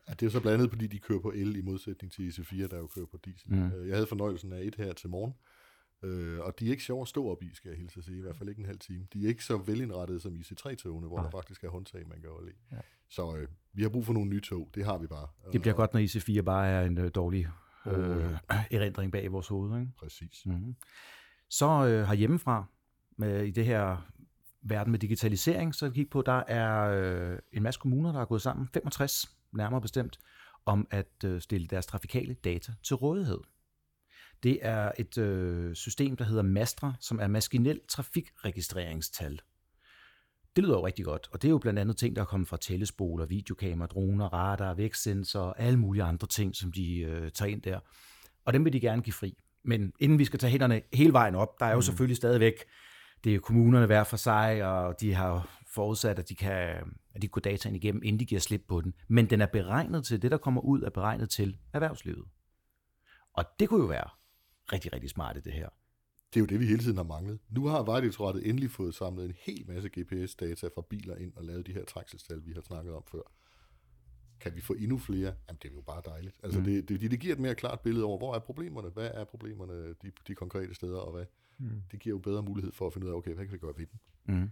Ja, 0.08 0.14
det 0.14 0.26
er 0.26 0.30
så 0.30 0.40
blandt 0.40 0.54
andet, 0.54 0.70
fordi 0.70 0.88
de 0.88 1.00
kører 1.00 1.20
på 1.20 1.32
el 1.36 1.56
i 1.56 1.62
modsætning 1.62 2.14
til 2.14 2.30
IC4, 2.30 2.68
der 2.68 2.78
jo 2.78 2.88
kører 2.88 3.06
på 3.06 3.18
diesel. 3.26 3.54
Mm. 3.54 3.72
Øh, 3.72 3.88
jeg 3.88 3.96
havde 3.96 4.08
fornøjelsen 4.08 4.54
af 4.54 4.62
et 4.62 4.76
her 4.76 4.94
til 4.94 5.10
morgen, 5.10 5.34
Øh, 6.04 6.40
og 6.40 6.60
de 6.60 6.68
er 6.68 6.72
ikke 6.72 6.84
sjove 6.84 7.02
at 7.02 7.08
stå 7.08 7.28
op 7.28 7.44
i, 7.44 7.54
skal 7.54 7.70
jeg 7.70 7.78
hilse 7.78 7.98
at 7.98 8.04
sige, 8.04 8.18
i 8.18 8.22
hvert 8.22 8.38
fald 8.38 8.50
ikke 8.50 8.60
en 8.60 8.66
halv 8.66 8.80
time. 8.80 9.08
De 9.14 9.24
er 9.24 9.28
ikke 9.28 9.44
så 9.44 9.58
velindrettede 9.58 10.20
som 10.20 10.36
IC3-togene, 10.36 11.08
hvor 11.08 11.18
Nej. 11.18 11.24
der 11.24 11.32
faktisk 11.32 11.64
er 11.64 11.70
håndtag, 11.70 12.08
man 12.08 12.22
kan 12.22 12.30
holde 12.30 12.52
i. 12.52 12.56
Ja. 12.72 12.78
Så 13.10 13.36
øh, 13.38 13.48
vi 13.74 13.82
har 13.82 13.90
brug 13.90 14.06
for 14.06 14.14
nogle 14.14 14.30
nye 14.30 14.42
tog, 14.42 14.70
det 14.76 14.86
har 14.86 14.98
vi 14.98 15.08
bare. 15.08 15.28
Det 15.54 15.62
bliver 15.62 15.74
og, 15.74 15.78
godt, 15.78 15.94
når 15.94 16.00
IC4 16.00 16.42
bare 16.42 16.68
er 16.68 16.86
en 16.86 16.98
øh, 16.98 17.12
dårlig 17.16 17.48
øh, 17.88 18.38
erindring 18.78 19.12
bag 19.12 19.32
vores 19.32 19.48
hoved. 19.48 19.80
Ikke? 19.80 19.92
Præcis. 19.98 20.46
Mm-hmm. 20.46 20.76
Så 21.50 21.66
øh, 21.66 22.08
har 22.08 22.14
hjemmefra, 22.14 22.66
med, 23.18 23.44
i 23.44 23.52
det 23.52 23.66
her 23.66 24.12
verden 24.62 24.92
med 24.92 25.00
digitalisering, 25.00 25.76
så 25.76 25.90
kigge 25.90 26.10
på, 26.10 26.22
der 26.22 26.44
er 26.48 26.82
øh, 26.82 27.40
en 27.54 27.64
masse 27.64 27.80
kommuner, 27.80 28.12
der 28.12 28.22
er 28.22 28.26
gået 28.26 28.42
sammen, 28.42 28.68
65 28.74 29.36
nærmere 29.52 29.82
bestemt, 29.82 30.20
om 30.66 30.88
at 30.92 31.24
øh, 31.26 31.42
stille 31.42 31.68
deres 31.68 31.86
trafikale 31.86 32.34
data 32.34 32.74
til 32.84 32.96
rådighed. 32.96 33.40
Det 34.44 34.60
er 34.62 34.92
et 34.98 35.18
øh, 35.18 35.76
system, 35.76 36.16
der 36.16 36.26
hedder 36.26 36.42
Mastra, 36.42 36.94
som 37.00 37.20
er 37.20 37.28
maskinel 37.28 37.80
trafikregistreringstal. 37.90 39.42
Det 40.56 40.64
lyder 40.64 40.74
jo 40.74 40.86
rigtig 40.86 41.06
godt, 41.06 41.30
og 41.32 41.42
det 41.42 41.48
er 41.48 41.52
jo 41.52 41.58
blandt 41.58 41.80
andet 41.80 41.98
ting, 41.98 42.16
der 42.16 42.22
er 42.22 42.26
kommet 42.26 42.50
fra 42.50 42.58
tællespoler, 42.58 43.26
videokamera, 43.26 43.88
droner, 43.88 44.34
radar, 44.34 44.74
vækstsensorer 44.74 45.46
og 45.46 45.60
alle 45.62 45.80
mulige 45.80 46.04
andre 46.04 46.28
ting, 46.28 46.56
som 46.56 46.72
de 46.72 47.00
øh, 47.00 47.32
tager 47.32 47.52
ind 47.52 47.62
der. 47.62 47.80
Og 48.46 48.54
dem 48.54 48.66
vil 48.66 48.74
de 48.74 48.80
gerne 48.80 49.02
give 49.02 49.14
fri. 49.14 49.38
Men 49.64 49.94
inden 50.00 50.20
vi 50.20 50.26
skal 50.26 50.40
tage 50.40 50.52
hænderne 50.52 50.82
hele 50.94 51.14
vejen 51.14 51.36
op, 51.36 51.60
der 51.60 51.66
er 51.66 51.72
jo 51.72 51.76
mm. 51.76 51.82
selvfølgelig 51.82 52.18
stadigvæk, 52.18 52.54
det 53.24 53.36
er 53.36 53.40
kommunerne 53.40 53.86
hver 53.86 54.04
for 54.04 54.18
sig, 54.18 54.64
og 54.64 55.02
de 55.02 55.14
har 55.14 55.60
forudsat, 55.74 56.20
at 56.20 56.30
de 56.30 56.36
kan 56.36 56.78
at 57.14 57.22
de 57.22 57.28
kan 57.28 57.30
gå 57.30 57.40
dataen 57.40 57.76
igennem, 57.76 58.04
inden 58.04 58.20
de 58.20 58.26
giver 58.26 58.42
slip 58.42 58.62
på 58.68 58.82
den. 58.82 58.94
Men 59.08 59.30
den 59.30 59.42
er 59.42 59.46
beregnet 59.46 60.06
til, 60.06 60.22
det 60.22 60.32
der 60.32 60.38
kommer 60.38 60.62
ud 60.62 60.82
er 60.82 60.90
beregnet 60.90 61.30
til 61.30 61.58
erhvervslivet. 61.74 62.26
Og 63.34 63.46
det 63.60 63.70
kunne 63.70 63.82
jo 63.82 63.88
være 63.88 64.10
rigtig, 64.74 64.94
rigtig 64.94 65.10
smart 65.10 65.38
i 65.38 65.40
det 65.40 65.54
her. 65.54 65.70
Det 66.34 66.40
er 66.40 66.42
jo 66.42 66.46
det, 66.46 66.60
vi 66.60 66.66
hele 66.66 66.80
tiden 66.80 66.98
har 66.98 67.04
manglet. 67.04 67.40
Nu 67.50 67.66
har 67.66 67.84
Vejdirektoratet 67.84 68.50
endelig 68.50 68.72
fået 68.72 68.96
samlet 68.96 69.26
en 69.26 69.34
hel 69.40 69.66
masse 69.68 69.90
GPS-data 69.90 70.68
fra 70.68 70.82
biler 70.90 71.16
ind 71.16 71.34
og 71.36 71.44
lavet 71.44 71.68
de 71.68 71.74
her 71.74 71.86
trængselstal, 71.86 72.46
vi 72.46 72.52
har 72.52 72.62
snakket 72.62 72.94
om 72.94 73.04
før. 73.12 73.22
Kan 74.40 74.56
vi 74.56 74.62
få 74.62 74.74
endnu 74.74 74.98
flere? 74.98 75.34
Jamen, 75.48 75.60
det 75.62 75.70
er 75.70 75.74
jo 75.74 75.82
bare 75.82 76.02
dejligt. 76.06 76.36
Altså, 76.44 76.60
mm. 76.60 76.66
det, 76.66 76.90
det, 76.90 77.12
det 77.12 77.20
giver 77.20 77.34
et 77.34 77.40
mere 77.40 77.56
klart 77.56 77.80
billede 77.80 78.06
over, 78.06 78.18
hvor 78.18 78.36
er 78.36 78.40
problemerne, 78.40 78.90
hvad 78.90 79.12
er 79.14 79.24
problemerne 79.24 79.88
de, 79.94 80.12
de 80.28 80.36
konkrete 80.36 80.74
steder, 80.74 80.98
og 80.98 81.12
hvad. 81.12 81.26
Mm. 81.58 81.82
Det 81.92 82.00
giver 82.00 82.16
jo 82.16 82.20
bedre 82.20 82.44
mulighed 82.44 82.72
for 82.72 82.88
at 82.88 82.94
finde 82.94 83.08
ud 83.08 83.12
af, 83.12 83.16
okay, 83.16 83.34
hvad 83.34 83.46
kan 83.46 83.54
vi 83.54 83.58
gøre 83.58 83.74
ved 83.78 83.86
dem? 83.86 84.00
Mm. 84.36 84.52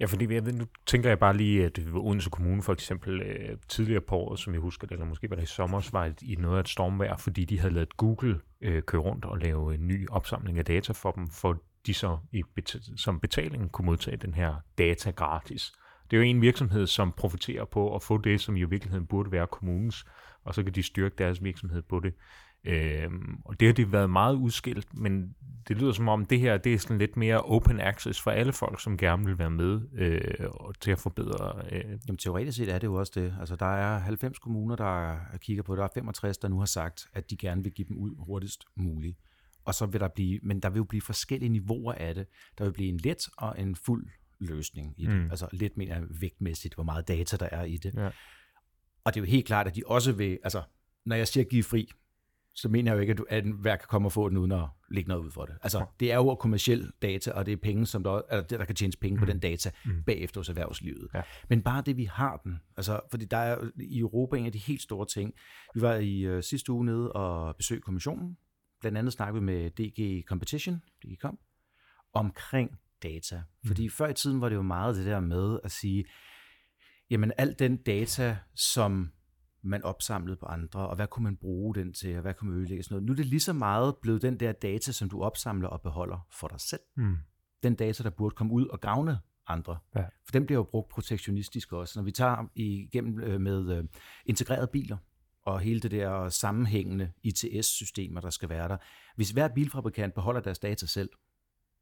Ja, 0.00 0.06
fordi 0.06 0.34
jeg 0.34 0.46
ved, 0.46 0.52
nu 0.52 0.66
tænker 0.86 1.08
jeg 1.08 1.18
bare 1.18 1.36
lige, 1.36 1.64
at 1.64 1.78
Odense 1.94 2.30
Kommune 2.30 2.62
for 2.62 2.72
eksempel 2.72 3.22
øh, 3.22 3.56
tidligere 3.68 4.00
på 4.00 4.16
året, 4.16 4.38
som 4.38 4.52
jeg 4.52 4.60
husker 4.60 4.86
det, 4.86 4.92
eller 4.92 5.06
måske 5.06 5.30
var 5.30 5.36
det 5.36 5.42
i 5.42 5.46
sommer, 5.46 5.88
var 5.92 6.12
i 6.22 6.34
noget 6.34 6.56
af 6.56 6.60
et 6.60 6.68
stormvejr, 6.68 7.16
fordi 7.16 7.44
de 7.44 7.58
havde 7.58 7.74
lavet 7.74 7.96
Google 7.96 8.40
øh, 8.60 8.82
køre 8.82 9.00
rundt 9.00 9.24
og 9.24 9.38
lave 9.38 9.74
en 9.74 9.88
ny 9.88 10.08
opsamling 10.08 10.58
af 10.58 10.64
data 10.64 10.92
for 10.92 11.10
dem, 11.10 11.28
for 11.28 11.62
de 11.86 11.94
så 11.94 12.18
i 12.32 12.42
bet- 12.56 12.92
som 12.96 13.20
betaling 13.20 13.72
kunne 13.72 13.86
modtage 13.86 14.16
den 14.16 14.34
her 14.34 14.54
data 14.78 15.10
gratis. 15.10 15.72
Det 16.10 16.16
er 16.16 16.20
jo 16.20 16.26
en 16.26 16.42
virksomhed, 16.42 16.86
som 16.86 17.12
profiterer 17.12 17.64
på 17.64 17.94
at 17.94 18.02
få 18.02 18.18
det, 18.18 18.40
som 18.40 18.56
i 18.56 18.64
virkeligheden 18.64 19.06
burde 19.06 19.32
være 19.32 19.46
kommunens, 19.46 20.04
og 20.44 20.54
så 20.54 20.62
kan 20.62 20.72
de 20.72 20.82
styrke 20.82 21.14
deres 21.18 21.44
virksomhed 21.44 21.82
på 21.82 22.00
det. 22.00 22.14
Øhm, 22.64 23.40
og 23.44 23.60
det 23.60 23.68
har 23.68 23.72
det 23.72 23.92
været 23.92 24.10
meget 24.10 24.34
udskilt, 24.34 24.98
men 24.98 25.34
det 25.68 25.76
lyder 25.76 25.92
som 25.92 26.08
om 26.08 26.24
det 26.24 26.40
her 26.40 26.56
det 26.56 26.74
er 26.74 26.78
sådan 26.78 26.98
lidt 26.98 27.16
mere 27.16 27.40
open 27.40 27.80
access 27.80 28.20
for 28.20 28.30
alle 28.30 28.52
folk, 28.52 28.80
som 28.80 28.96
gerne 28.96 29.24
vil 29.24 29.38
være 29.38 29.50
med 29.50 29.80
øh, 29.94 30.48
til 30.80 30.90
at 30.90 30.98
forbedre. 30.98 31.62
Øh. 31.72 31.84
Jamen 31.84 32.16
teoretisk 32.18 32.56
set 32.56 32.68
er 32.68 32.78
det 32.78 32.86
jo 32.86 32.94
også 32.94 33.12
det. 33.14 33.36
Altså 33.40 33.56
der 33.56 33.66
er 33.66 33.98
90 33.98 34.38
kommuner, 34.38 34.76
der 34.76 35.16
kigger 35.38 35.62
på 35.62 35.72
det. 35.72 35.78
Der 35.78 35.84
er 35.84 35.88
65, 35.94 36.38
der 36.38 36.48
nu 36.48 36.58
har 36.58 36.66
sagt, 36.66 37.06
at 37.12 37.30
de 37.30 37.36
gerne 37.36 37.62
vil 37.62 37.72
give 37.72 37.88
dem 37.88 37.96
ud 37.96 38.14
hurtigst 38.18 38.64
muligt. 38.76 39.18
Og 39.64 39.74
så 39.74 39.86
vil 39.86 40.00
der 40.00 40.08
blive, 40.08 40.40
men 40.42 40.60
der 40.60 40.70
vil 40.70 40.76
jo 40.76 40.84
blive 40.84 41.02
forskellige 41.02 41.48
niveauer 41.48 41.92
af 41.92 42.14
det. 42.14 42.26
Der 42.58 42.64
vil 42.64 42.72
blive 42.72 42.88
en 42.88 42.96
let 42.96 43.28
og 43.36 43.60
en 43.60 43.76
fuld 43.76 44.08
løsning 44.38 44.94
i 44.96 45.06
det. 45.06 45.16
Mm. 45.16 45.30
Altså 45.30 45.48
lidt 45.52 45.76
mere 45.76 46.02
vægtmæssigt, 46.20 46.74
hvor 46.74 46.84
meget 46.84 47.08
data 47.08 47.36
der 47.36 47.48
er 47.52 47.64
i 47.64 47.76
det. 47.76 47.94
Ja. 47.94 48.10
Og 49.04 49.14
det 49.14 49.20
er 49.20 49.24
jo 49.24 49.30
helt 49.30 49.46
klart, 49.46 49.66
at 49.66 49.76
de 49.76 49.82
også 49.86 50.12
vil, 50.12 50.38
altså 50.44 50.62
når 51.04 51.16
jeg 51.16 51.28
siger 51.28 51.44
give 51.44 51.62
fri, 51.62 51.88
så 52.54 52.68
mener 52.68 52.90
jeg 52.90 52.96
jo 52.96 53.00
ikke, 53.00 53.10
at, 53.10 53.18
du, 53.18 53.26
at 53.28 53.44
hver 53.44 53.76
kan 53.76 53.86
komme 53.88 54.08
og 54.08 54.12
få 54.12 54.28
den 54.28 54.36
uden 54.36 54.52
at 54.52 54.68
lægge 54.90 55.08
noget 55.08 55.24
ud 55.24 55.30
for 55.30 55.44
det. 55.44 55.54
Altså, 55.62 55.86
det 56.00 56.12
er 56.12 56.16
jo 56.16 56.34
kommersiel 56.34 56.92
data, 57.02 57.32
og 57.32 57.46
det 57.46 57.52
er 57.52 57.56
penge, 57.56 57.86
som 57.86 58.02
der, 58.02 58.22
altså, 58.28 58.56
der 58.56 58.64
kan 58.64 58.74
tjenes 58.74 58.96
penge 58.96 59.16
mm. 59.16 59.20
på 59.20 59.32
den 59.32 59.38
data 59.38 59.70
mm. 59.84 60.02
bagefter 60.04 60.40
hos 60.40 60.48
erhvervslivet. 60.48 61.08
Ja. 61.14 61.22
Men 61.48 61.62
bare 61.62 61.82
det, 61.86 61.96
vi 61.96 62.04
har 62.04 62.36
den, 62.36 62.60
altså, 62.76 63.00
fordi 63.10 63.24
der 63.24 63.36
er 63.36 63.68
i 63.80 63.98
Europa 63.98 64.36
en 64.36 64.46
af 64.46 64.52
de 64.52 64.58
helt 64.58 64.82
store 64.82 65.06
ting. 65.06 65.34
Vi 65.74 65.80
var 65.80 65.94
i 65.94 66.36
uh, 66.36 66.42
sidste 66.42 66.72
uge 66.72 66.84
nede 66.84 67.12
og 67.12 67.56
besøgte 67.56 67.82
kommissionen. 67.82 68.36
Blandt 68.80 68.98
andet 68.98 69.12
snakkede 69.12 69.40
vi 69.40 69.46
med 69.46 69.70
DG 69.70 70.26
Competition, 70.28 70.82
DG 71.02 71.18
kom, 71.20 71.38
omkring 72.12 72.70
data. 73.02 73.36
Mm. 73.36 73.68
Fordi 73.68 73.88
før 73.88 74.08
i 74.08 74.14
tiden 74.14 74.40
var 74.40 74.48
det 74.48 74.56
jo 74.56 74.62
meget 74.62 74.96
det 74.96 75.06
der 75.06 75.20
med 75.20 75.58
at 75.64 75.70
sige, 75.70 76.04
jamen 77.10 77.32
al 77.38 77.54
den 77.58 77.76
data, 77.76 78.36
som 78.54 79.12
man 79.62 79.82
opsamlede 79.82 80.36
på 80.36 80.46
andre, 80.46 80.88
og 80.88 80.96
hvad 80.96 81.06
kunne 81.06 81.24
man 81.24 81.36
bruge 81.36 81.74
den 81.74 81.92
til, 81.92 82.16
og 82.16 82.22
hvad 82.22 82.34
kunne 82.34 82.50
man 82.50 82.58
ødelægge 82.58 82.82
sådan 82.82 82.94
noget. 82.94 83.06
Nu 83.06 83.12
er 83.12 83.16
det 83.16 83.26
lige 83.26 83.40
så 83.40 83.52
meget 83.52 83.96
blevet 84.02 84.22
den 84.22 84.40
der 84.40 84.52
data, 84.52 84.92
som 84.92 85.10
du 85.10 85.22
opsamler 85.22 85.68
og 85.68 85.80
beholder 85.80 86.26
for 86.32 86.48
dig 86.48 86.60
selv. 86.60 86.80
Mm. 86.96 87.16
Den 87.62 87.74
data, 87.74 88.02
der 88.02 88.10
burde 88.10 88.34
komme 88.34 88.52
ud 88.52 88.66
og 88.66 88.80
gavne 88.80 89.18
andre. 89.46 89.78
Ja. 89.96 90.00
For 90.00 90.32
den 90.32 90.46
bliver 90.46 90.58
jo 90.58 90.62
brugt 90.62 90.88
protektionistisk 90.88 91.72
også. 91.72 91.98
Når 91.98 92.04
vi 92.04 92.12
tager 92.12 92.50
igennem 92.54 93.20
øh, 93.20 93.40
med 93.40 93.76
øh, 93.76 93.84
integrerede 94.26 94.66
biler, 94.66 94.96
og 95.42 95.60
hele 95.60 95.80
det 95.80 95.90
der 95.90 96.28
sammenhængende 96.28 97.12
ITS-systemer, 97.22 98.20
der 98.20 98.30
skal 98.30 98.48
være 98.48 98.68
der. 98.68 98.76
Hvis 99.16 99.30
hver 99.30 99.48
bilfabrikant 99.48 100.14
beholder 100.14 100.40
deres 100.40 100.58
data 100.58 100.86
selv, 100.86 101.10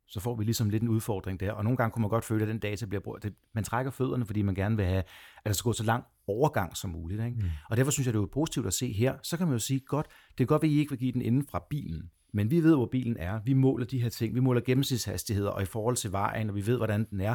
så 0.08 0.20
får 0.20 0.36
vi 0.36 0.44
ligesom 0.44 0.70
lidt 0.70 0.82
en 0.82 0.88
udfordring 0.88 1.40
der. 1.40 1.52
Og 1.52 1.64
nogle 1.64 1.76
gange 1.76 1.92
kunne 1.92 2.00
man 2.00 2.10
godt 2.10 2.24
føle, 2.24 2.42
at 2.42 2.48
den 2.48 2.58
data 2.58 2.86
bliver 2.86 3.00
brugt. 3.00 3.26
Man 3.54 3.64
trækker 3.64 3.90
fødderne, 3.90 4.26
fordi 4.26 4.42
man 4.42 4.54
gerne 4.54 4.76
vil 4.76 4.86
have, 4.86 4.98
at 4.98 5.44
der 5.44 5.52
skal 5.52 5.68
gå 5.68 5.72
så 5.72 5.84
lang 5.84 6.04
overgang 6.26 6.76
som 6.76 6.90
muligt. 6.90 7.24
Ikke? 7.24 7.36
Mm. 7.36 7.48
Og 7.70 7.76
derfor 7.76 7.90
synes 7.90 8.06
jeg, 8.06 8.14
det 8.14 8.18
er 8.18 8.22
jo 8.22 8.28
positivt 8.32 8.66
at 8.66 8.74
se 8.74 8.92
her. 8.92 9.14
Så 9.22 9.36
kan 9.36 9.46
man 9.46 9.54
jo 9.54 9.58
sige, 9.58 9.80
godt, 9.80 10.06
det 10.28 10.36
kan 10.36 10.46
godt 10.46 10.64
at 10.64 10.68
I 10.68 10.78
ikke 10.78 10.90
vil 10.90 10.98
give 10.98 11.12
den 11.12 11.22
inden 11.22 11.46
fra 11.50 11.66
bilen. 11.70 12.10
Men 12.32 12.50
vi 12.50 12.60
ved, 12.60 12.74
hvor 12.74 12.86
bilen 12.86 13.16
er. 13.16 13.40
Vi 13.44 13.52
måler 13.52 13.86
de 13.86 14.02
her 14.02 14.08
ting. 14.08 14.34
Vi 14.34 14.40
måler 14.40 14.60
gennemsnitshastigheder, 14.60 15.50
og 15.50 15.62
i 15.62 15.64
forhold 15.64 15.96
til 15.96 16.12
vejen, 16.12 16.48
og 16.48 16.56
vi 16.56 16.66
ved, 16.66 16.76
hvordan 16.76 17.06
den 17.10 17.20
er. 17.20 17.34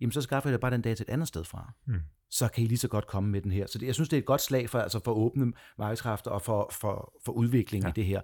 Jamen, 0.00 0.12
så 0.12 0.20
skaffer 0.20 0.50
jeg 0.50 0.60
bare 0.60 0.70
den 0.70 0.82
data 0.82 1.02
et 1.02 1.08
andet 1.08 1.28
sted 1.28 1.44
fra. 1.44 1.72
Mm. 1.86 2.00
Så 2.30 2.48
kan 2.48 2.64
I 2.64 2.66
lige 2.66 2.78
så 2.78 2.88
godt 2.88 3.06
komme 3.06 3.30
med 3.30 3.40
den 3.40 3.52
her. 3.52 3.66
Så 3.66 3.78
det, 3.78 3.86
jeg 3.86 3.94
synes, 3.94 4.08
det 4.08 4.16
er 4.16 4.20
et 4.20 4.26
godt 4.26 4.40
slag 4.40 4.70
for, 4.70 4.78
altså 4.78 5.00
for 5.04 5.12
åbne 5.12 5.52
markedskræfter 5.78 6.30
og 6.30 6.42
for, 6.42 6.70
for, 6.72 7.12
for 7.24 7.32
udvikling 7.32 7.84
ja. 7.84 7.88
i 7.88 7.92
det 7.92 8.04
her. 8.04 8.20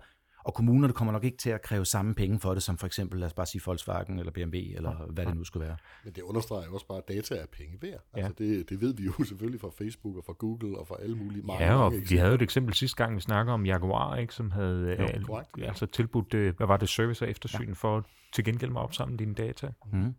Og 0.48 0.54
kommunerne 0.54 0.92
kommer 0.92 1.12
nok 1.12 1.24
ikke 1.24 1.36
til 1.36 1.50
at 1.50 1.62
kræve 1.62 1.84
samme 1.84 2.14
penge 2.14 2.40
for 2.40 2.54
det, 2.54 2.62
som 2.62 2.78
for 2.78 2.86
eksempel, 2.86 3.20
lad 3.20 3.26
os 3.26 3.32
bare 3.32 3.46
sige 3.46 3.62
Volkswagen 3.66 4.18
eller 4.18 4.32
BMW, 4.32 4.56
eller 4.56 4.90
ja. 4.90 5.12
hvad 5.12 5.26
det 5.26 5.36
nu 5.36 5.44
skulle 5.44 5.66
være. 5.66 5.76
Men 6.04 6.12
det 6.12 6.22
understreger 6.22 6.64
jo 6.66 6.74
også 6.74 6.86
bare, 6.86 6.98
at 6.98 7.08
data 7.08 7.34
er 7.34 7.46
penge 7.46 7.78
værd. 7.82 8.00
Altså 8.12 8.34
ja. 8.38 8.44
det, 8.44 8.70
det 8.70 8.80
ved 8.80 8.94
vi 8.94 9.04
jo 9.04 9.12
selvfølgelig 9.28 9.60
fra 9.60 9.68
Facebook 9.78 10.16
og 10.16 10.24
fra 10.24 10.32
Google 10.32 10.78
og 10.78 10.86
fra 10.86 10.96
alle 11.02 11.16
mulige 11.16 11.42
mange 11.42 11.64
Ja, 11.64 11.74
og 11.74 11.92
mange 11.92 12.08
vi 12.08 12.16
havde 12.16 12.28
jo 12.28 12.34
et 12.34 12.42
eksempel 12.42 12.74
sidste 12.74 12.96
gang, 12.96 13.16
vi 13.16 13.20
snakker 13.20 13.52
om 13.52 13.66
Jaguar, 13.66 14.16
ikke, 14.16 14.34
som 14.34 14.50
havde 14.50 14.96
jo, 15.00 15.40
øh, 15.58 15.68
altså 15.68 15.86
tilbudt, 15.86 16.34
øh, 16.34 16.56
hvad 16.56 16.66
var 16.66 16.76
det, 16.76 16.88
service 16.88 17.24
og 17.24 17.30
eftersyn 17.30 17.68
ja. 17.68 17.72
for 17.72 18.06
til 18.32 18.44
gengæld 18.44 18.70
at 18.70 18.76
opsamle 18.76 19.16
dine 19.16 19.34
data. 19.34 19.70
Mm. 19.92 20.14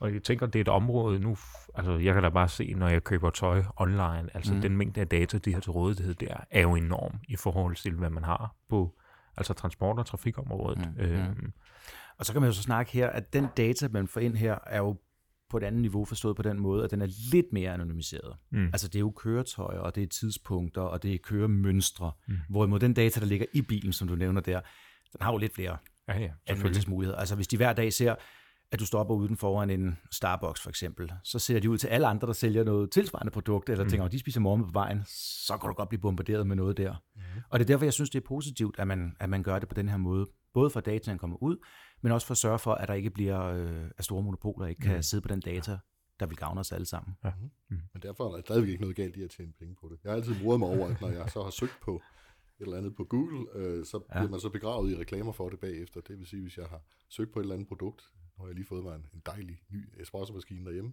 Og 0.00 0.14
jeg 0.14 0.22
tænker, 0.22 0.46
det 0.46 0.58
er 0.58 0.60
et 0.60 0.68
område 0.68 1.18
nu, 1.18 1.36
altså 1.74 1.92
jeg 1.92 2.14
kan 2.14 2.22
da 2.22 2.28
bare 2.28 2.48
se, 2.48 2.74
når 2.74 2.88
jeg 2.88 3.04
køber 3.04 3.30
tøj 3.30 3.62
online, 3.76 4.28
altså 4.34 4.54
mm. 4.54 4.60
den 4.60 4.76
mængde 4.76 5.00
af 5.00 5.08
data, 5.08 5.38
de 5.38 5.52
har 5.52 5.60
til 5.60 5.72
rådighed 5.72 6.14
der, 6.14 6.36
er 6.50 6.60
jo 6.60 6.74
enorm 6.74 7.20
i 7.28 7.36
forhold 7.36 7.76
til, 7.76 7.94
hvad 7.94 8.10
man 8.10 8.24
har 8.24 8.54
på 8.68 8.94
altså 9.36 9.54
transport- 9.54 9.98
og 9.98 10.06
trafikområdet. 10.06 10.78
Mm. 10.78 11.00
Øhm. 11.00 11.52
Og 12.18 12.26
så 12.26 12.32
kan 12.32 12.42
man 12.42 12.48
jo 12.48 12.54
så 12.54 12.62
snakke 12.62 12.92
her, 12.92 13.08
at 13.08 13.32
den 13.32 13.46
data, 13.56 13.88
man 13.88 14.08
får 14.08 14.20
ind 14.20 14.36
her, 14.36 14.58
er 14.66 14.78
jo 14.78 14.96
på 15.50 15.56
et 15.56 15.62
andet 15.62 15.80
niveau 15.80 16.04
forstået 16.04 16.36
på 16.36 16.42
den 16.42 16.60
måde, 16.60 16.84
at 16.84 16.90
den 16.90 17.02
er 17.02 17.08
lidt 17.32 17.46
mere 17.52 17.72
anonymiseret. 17.72 18.36
Mm. 18.50 18.64
Altså 18.66 18.88
det 18.88 18.96
er 18.96 19.00
jo 19.00 19.10
køretøjer, 19.10 19.78
og 19.78 19.94
det 19.94 20.02
er 20.02 20.06
tidspunkter, 20.06 20.82
og 20.82 21.02
det 21.02 21.14
er 21.14 21.18
køremønstre. 21.18 22.12
Mm. 22.28 22.36
Hvorimod 22.48 22.78
den 22.78 22.94
data, 22.94 23.20
der 23.20 23.26
ligger 23.26 23.46
i 23.52 23.62
bilen, 23.62 23.92
som 23.92 24.08
du 24.08 24.14
nævner 24.14 24.40
der, 24.40 24.60
den 25.12 25.22
har 25.22 25.32
jo 25.32 25.38
lidt 25.38 25.54
flere 25.54 25.76
ja, 26.08 26.18
ja, 26.18 26.30
anvendelsesmuligheder. 26.46 27.18
Altså 27.18 27.34
hvis 27.34 27.48
de 27.48 27.56
hver 27.56 27.72
dag 27.72 27.92
ser, 27.92 28.14
at 28.72 28.80
du 28.80 28.86
stopper 28.86 29.14
uden 29.14 29.36
foran 29.36 29.70
en 29.70 29.98
Starbucks 30.12 30.60
for 30.60 30.70
eksempel, 30.70 31.12
så 31.24 31.38
ser 31.38 31.60
de 31.60 31.70
ud 31.70 31.78
til 31.78 31.88
alle 31.88 32.06
andre, 32.06 32.26
der 32.26 32.32
sælger 32.32 32.64
noget 32.64 32.90
tilsvarende 32.90 33.30
produkt, 33.30 33.68
eller 33.68 33.84
mm. 33.84 33.90
tænker, 33.90 34.04
at 34.04 34.12
de 34.12 34.18
spiser 34.18 34.40
morgen 34.40 34.64
på 34.64 34.70
vejen, 34.72 35.02
så 35.46 35.58
kan 35.60 35.68
du 35.68 35.74
godt 35.74 35.88
blive 35.88 36.00
bombarderet 36.00 36.46
med 36.46 36.56
noget 36.56 36.76
der. 36.76 36.94
Mm. 37.14 37.20
Og 37.50 37.58
det 37.58 37.64
er 37.64 37.66
derfor, 37.66 37.84
jeg 37.84 37.92
synes, 37.92 38.10
det 38.10 38.22
er 38.22 38.26
positivt, 38.26 38.78
at 38.78 38.88
man, 38.88 39.16
at 39.20 39.28
man 39.28 39.42
gør 39.42 39.58
det 39.58 39.68
på 39.68 39.74
den 39.74 39.88
her 39.88 39.96
måde. 39.96 40.26
Både 40.54 40.70
for 40.70 40.80
dataen 40.80 41.18
kommer 41.18 41.42
ud, 41.42 41.56
men 42.02 42.12
også 42.12 42.26
for 42.26 42.32
at 42.32 42.38
sørge 42.38 42.58
for, 42.58 42.74
at 42.74 42.88
der 42.88 42.94
ikke 42.94 43.10
bliver 43.10 43.42
øh, 43.42 43.90
at 43.98 44.04
store 44.04 44.22
monopoler 44.22 44.66
ikke 44.66 44.80
kan 44.80 44.96
mm. 44.96 45.02
sidde 45.02 45.22
på 45.22 45.28
den 45.28 45.40
data, 45.40 45.78
der 46.20 46.26
vil 46.26 46.36
gavne 46.36 46.60
os 46.60 46.72
alle 46.72 46.86
sammen. 46.86 47.16
Ja. 47.24 47.30
Mm. 47.70 47.80
Men 47.92 48.02
derfor 48.02 48.28
er 48.28 48.34
der 48.34 48.40
stadigvæk 48.40 48.70
ikke 48.70 48.80
noget 48.80 48.96
galt 48.96 49.16
i 49.16 49.22
at 49.22 49.30
tjene 49.30 49.52
penge 49.58 49.74
på 49.80 49.88
det. 49.92 49.98
Jeg 50.04 50.12
har 50.12 50.16
altid 50.16 50.34
modet 50.42 50.60
mig 50.60 50.68
over, 50.68 50.88
at 50.88 51.00
når 51.00 51.10
jeg 51.10 51.30
så 51.30 51.42
har 51.42 51.50
søgt 51.50 51.78
på 51.82 52.02
eller 52.60 52.76
andet 52.76 52.96
på 52.96 53.04
Google, 53.04 53.46
øh, 53.54 53.84
så 53.84 54.00
ja. 54.08 54.18
bliver 54.18 54.30
man 54.30 54.40
så 54.40 54.48
begravet 54.48 54.92
i 54.92 54.96
reklamer 54.96 55.32
for 55.32 55.48
det 55.48 55.60
bagefter. 55.60 56.00
Det 56.00 56.18
vil 56.18 56.26
sige, 56.26 56.42
hvis 56.42 56.58
jeg 56.58 56.66
har 56.66 56.82
søgt 57.08 57.32
på 57.32 57.38
et 57.38 57.44
eller 57.44 57.54
andet 57.54 57.68
produkt, 57.68 58.10
nu 58.38 58.42
har 58.42 58.46
jeg 58.46 58.54
lige 58.54 58.66
fået 58.66 58.84
mig 58.84 58.94
en, 58.94 59.06
en 59.14 59.22
dejlig 59.26 59.62
ny 59.70 59.88
espresso-maskine 60.00 60.66
derhjemme, 60.66 60.92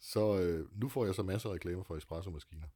så 0.00 0.40
øh, 0.40 0.66
nu 0.80 0.88
får 0.88 1.04
jeg 1.04 1.14
så 1.14 1.22
masser 1.22 1.50
af 1.50 1.54
reklamer 1.54 1.82
for 1.82 1.96
espresso-maskiner. 1.96 2.66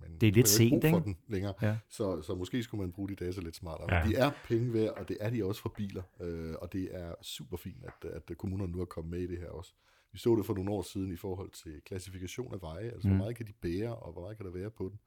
Men 0.00 0.20
det 0.20 0.28
er 0.28 0.32
lidt 0.32 0.48
sent, 0.48 0.84
ikke? 0.84 1.00
den 1.04 1.16
længere. 1.28 1.54
Ja. 1.62 1.76
Så, 1.88 2.22
så 2.22 2.34
måske 2.34 2.62
skulle 2.62 2.80
man 2.80 2.92
bruge 2.92 3.08
de 3.08 3.14
data 3.14 3.40
lidt 3.40 3.56
smartere. 3.56 3.94
Ja. 3.94 4.04
Men 4.04 4.12
de 4.12 4.18
er 4.18 4.30
penge 4.44 4.72
værd, 4.72 4.98
og 4.98 5.08
det 5.08 5.16
er 5.20 5.30
de 5.30 5.44
også 5.44 5.62
for 5.62 5.68
biler. 5.68 6.02
Øh, 6.20 6.54
og 6.58 6.72
det 6.72 6.88
er 6.92 7.14
super 7.22 7.56
fint, 7.56 7.84
at, 7.84 8.10
at 8.10 8.38
kommunerne 8.38 8.72
nu 8.72 8.80
er 8.80 8.84
kommet 8.84 9.10
med 9.10 9.20
i 9.20 9.26
det 9.26 9.38
her 9.38 9.48
også. 9.48 9.72
Vi 10.12 10.18
så 10.18 10.36
det 10.36 10.46
for 10.46 10.54
nogle 10.54 10.70
år 10.70 10.82
siden 10.82 11.12
i 11.12 11.16
forhold 11.16 11.50
til 11.50 11.80
klassifikation 11.80 12.54
af 12.54 12.62
veje, 12.62 12.90
altså 12.90 13.08
mm. 13.08 13.14
hvor 13.14 13.24
meget 13.24 13.36
kan 13.36 13.46
de 13.46 13.52
bære, 13.52 13.96
og 13.96 14.12
hvor 14.12 14.22
meget 14.22 14.36
kan 14.36 14.46
der 14.46 14.52
være 14.52 14.70
på 14.70 14.88
den. 14.88 14.98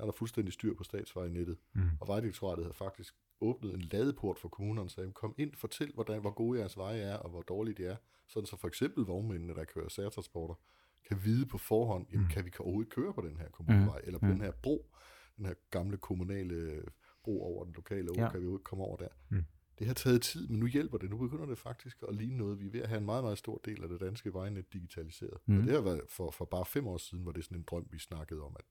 Er 0.00 0.04
der 0.04 0.12
fuldstændig 0.12 0.52
styr 0.52 0.74
på 0.74 0.84
statsvejnettet. 0.84 1.58
Mm. 1.74 1.82
Og 2.00 2.08
Vejdirektoratet 2.08 2.64
har 2.64 2.72
faktisk 2.72 3.14
åbnet 3.40 3.74
en 3.74 3.80
ladeport 3.80 4.38
for 4.38 4.48
kommunerne, 4.48 4.86
og 4.86 4.90
sagde, 4.90 5.12
kom 5.12 5.34
ind, 5.38 5.54
fortæl, 5.54 5.92
hvordan, 5.94 6.20
hvor 6.20 6.30
gode 6.30 6.58
jeres 6.58 6.76
veje 6.76 7.00
er, 7.00 7.16
og 7.16 7.30
hvor 7.30 7.42
dårlige 7.42 7.74
de 7.74 7.84
er. 7.84 7.96
Sådan 8.28 8.46
så 8.46 8.56
for 8.56 8.68
eksempel 8.68 9.04
vognmændene, 9.04 9.54
der 9.54 9.64
kører 9.64 9.88
særtransporter, 9.88 10.54
kan 11.08 11.24
vide 11.24 11.46
på 11.46 11.58
forhånd, 11.58 12.06
jamen, 12.12 12.24
mm. 12.24 12.30
kan 12.30 12.44
vi 12.44 12.50
overhovedet 12.58 12.92
køre 12.92 13.14
på 13.14 13.20
den 13.20 13.36
her 13.36 13.48
kommunevej, 13.48 13.98
mm. 13.98 14.06
eller 14.06 14.18
på 14.18 14.26
mm. 14.26 14.32
den 14.32 14.40
her 14.40 14.52
bro, 14.62 14.90
den 15.36 15.46
her 15.46 15.54
gamle 15.70 15.96
kommunale 15.96 16.82
bro 17.24 17.42
over 17.42 17.64
den 17.64 17.72
lokale 17.72 18.10
å, 18.10 18.14
ja. 18.16 18.30
kan 18.30 18.40
vi 18.40 18.46
overhovedet 18.46 18.64
komme 18.64 18.84
over 18.84 18.96
der. 18.96 19.08
Mm. 19.28 19.44
Det 19.78 19.86
har 19.86 19.94
taget 19.94 20.22
tid, 20.22 20.48
men 20.48 20.60
nu 20.60 20.66
hjælper 20.66 20.98
det. 20.98 21.10
Nu 21.10 21.16
begynder 21.16 21.46
det 21.46 21.58
faktisk 21.58 22.02
at 22.08 22.14
ligne 22.14 22.36
noget. 22.36 22.60
Vi 22.60 22.66
er 22.66 22.70
ved 22.70 22.80
at 22.80 22.88
have 22.88 22.98
en 22.98 23.04
meget, 23.04 23.24
meget 23.24 23.38
stor 23.38 23.60
del 23.64 23.82
af 23.82 23.88
det 23.88 24.00
danske 24.00 24.34
vejnet 24.34 24.72
digitaliseret. 24.72 25.38
Mm. 25.46 25.58
Og 25.58 25.64
det 25.64 25.72
har 25.72 25.80
været 25.80 26.00
for, 26.08 26.30
for 26.30 26.44
bare 26.44 26.64
fem 26.66 26.86
år 26.86 26.96
siden, 26.96 27.26
var 27.26 27.32
det 27.32 27.44
sådan 27.44 27.58
en 27.58 27.64
drøm, 27.66 27.86
vi 27.90 27.98
snakkede 27.98 28.42
om, 28.42 28.56
at 28.58 28.64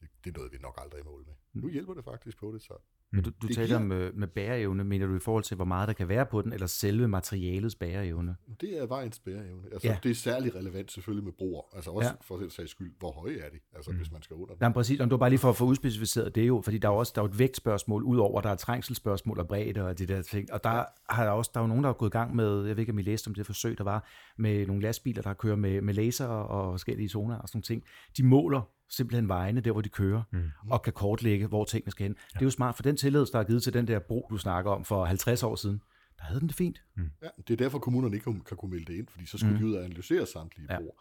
det, 0.00 0.08
det 0.24 0.36
nåede 0.36 0.50
vi 0.50 0.58
nok 0.58 0.78
aldrig 0.82 1.00
i 1.00 1.04
mål 1.04 1.24
med. 1.26 1.34
Mm. 1.52 1.60
Nu 1.60 1.68
hjælper 1.68 1.94
det 1.94 2.04
faktisk 2.04 2.38
på 2.38 2.52
det, 2.52 2.62
så 2.62 2.74
men 3.12 3.24
du, 3.24 3.30
du 3.42 3.48
taler 3.48 3.66
giver... 3.66 3.78
om 3.78 3.92
øh, 3.92 4.16
med 4.16 4.28
bæreevne, 4.28 4.84
mener 4.84 5.06
du 5.06 5.16
i 5.16 5.18
forhold 5.18 5.44
til, 5.44 5.54
hvor 5.54 5.64
meget 5.64 5.88
der 5.88 5.94
kan 5.94 6.08
være 6.08 6.26
på 6.26 6.42
den, 6.42 6.52
eller 6.52 6.66
selve 6.66 7.08
materialets 7.08 7.74
bæreevne? 7.74 8.36
Det 8.60 8.78
er 8.78 8.86
vejens 8.86 9.18
bæreevne. 9.18 9.68
Altså, 9.72 9.88
ja. 9.88 9.98
Det 10.02 10.10
er 10.10 10.14
særlig 10.14 10.54
relevant 10.54 10.92
selvfølgelig 10.92 11.24
med 11.24 11.32
broer. 11.32 11.62
Altså 11.76 11.90
også 11.90 12.08
ja. 12.08 12.14
for 12.20 12.36
at 12.36 12.52
sige 12.52 12.68
skyld, 12.68 12.92
hvor 12.98 13.12
høje 13.12 13.38
er 13.38 13.50
de, 13.50 13.58
altså, 13.74 13.90
mm. 13.90 13.96
hvis 13.96 14.12
man 14.12 14.22
skal 14.22 14.34
under 14.34 14.54
dem. 14.54 14.58
Jamen 14.62 14.74
præcis, 14.74 15.00
og 15.00 15.10
du 15.10 15.16
bare 15.16 15.30
lige 15.30 15.38
for 15.38 15.48
at 15.48 15.56
få 15.56 15.64
udspecificeret 15.64 16.34
det 16.34 16.48
jo, 16.48 16.60
fordi 16.64 16.78
der 16.78 16.88
er 16.88 16.92
også 16.92 17.12
der 17.16 17.22
er 17.22 17.26
et 17.26 17.38
vægtspørgsmål, 17.38 18.02
udover 18.02 18.40
der 18.40 18.50
er 18.50 18.56
trængselsspørgsmål 18.56 19.38
og 19.38 19.48
bredde 19.48 19.84
og 19.84 19.98
det 19.98 20.08
der 20.08 20.22
ting. 20.22 20.52
Og 20.52 20.64
der 20.64 20.70
ja. 20.70 20.84
har 21.10 21.24
der 21.24 21.30
også 21.30 21.50
der 21.54 21.60
er 21.60 21.64
jo 21.64 21.68
nogen, 21.68 21.84
der 21.84 21.88
har 21.88 21.94
gået 21.94 22.10
i 22.10 22.12
gang 22.12 22.36
med, 22.36 22.66
jeg 22.66 22.76
ved 22.76 22.80
ikke, 22.82 22.92
om 22.92 22.98
I 22.98 23.02
læste 23.02 23.28
om 23.28 23.34
det 23.34 23.46
forsøg, 23.46 23.78
der 23.78 23.84
var, 23.84 24.08
med 24.36 24.66
nogle 24.66 24.82
lastbiler, 24.82 25.22
der 25.22 25.34
kører 25.34 25.56
med, 25.56 25.80
med 25.80 25.94
laser 25.94 26.26
og 26.26 26.72
forskellige 26.72 27.08
zoner 27.08 27.38
og 27.38 27.48
sådan 27.48 27.56
nogle 27.56 27.62
ting. 27.62 27.84
De 28.16 28.22
måler 28.22 28.62
simpelthen 28.90 29.28
vejene, 29.28 29.60
der 29.60 29.72
hvor 29.72 29.80
de 29.80 29.88
kører, 29.88 30.22
mm. 30.30 30.50
og 30.70 30.82
kan 30.82 30.92
kortlægge, 30.92 31.46
hvor 31.46 31.64
tingene 31.64 31.90
skal 31.90 32.04
hen. 32.04 32.16
Ja. 32.18 32.38
Det 32.38 32.42
er 32.42 32.46
jo 32.46 32.50
smart, 32.50 32.76
for 32.76 32.82
den 32.82 32.96
tilladelse, 32.96 33.32
der 33.32 33.38
er 33.38 33.44
givet 33.44 33.62
til 33.62 33.72
den 33.72 33.88
der 33.88 33.98
bro, 33.98 34.26
du 34.30 34.38
snakker 34.38 34.70
om 34.70 34.84
for 34.84 35.04
50 35.04 35.42
år 35.42 35.56
siden, 35.56 35.82
der 36.18 36.24
havde 36.24 36.40
den 36.40 36.48
det 36.48 36.56
fint. 36.56 36.82
Mm. 36.94 37.10
Ja, 37.22 37.28
det 37.48 37.52
er 37.52 37.56
derfor, 37.56 37.78
kommunerne 37.78 38.16
ikke 38.16 38.24
kan, 38.24 38.40
kan 38.40 38.56
kunne 38.56 38.70
melde 38.70 38.92
det 38.92 38.98
ind, 38.98 39.08
fordi 39.08 39.26
så 39.26 39.38
skulle 39.38 39.54
mm. 39.54 39.60
de 39.60 39.66
ud 39.66 39.74
og 39.74 39.84
analysere 39.84 40.26
samtlige 40.26 40.72
ja. 40.72 40.78
broer. 40.78 40.92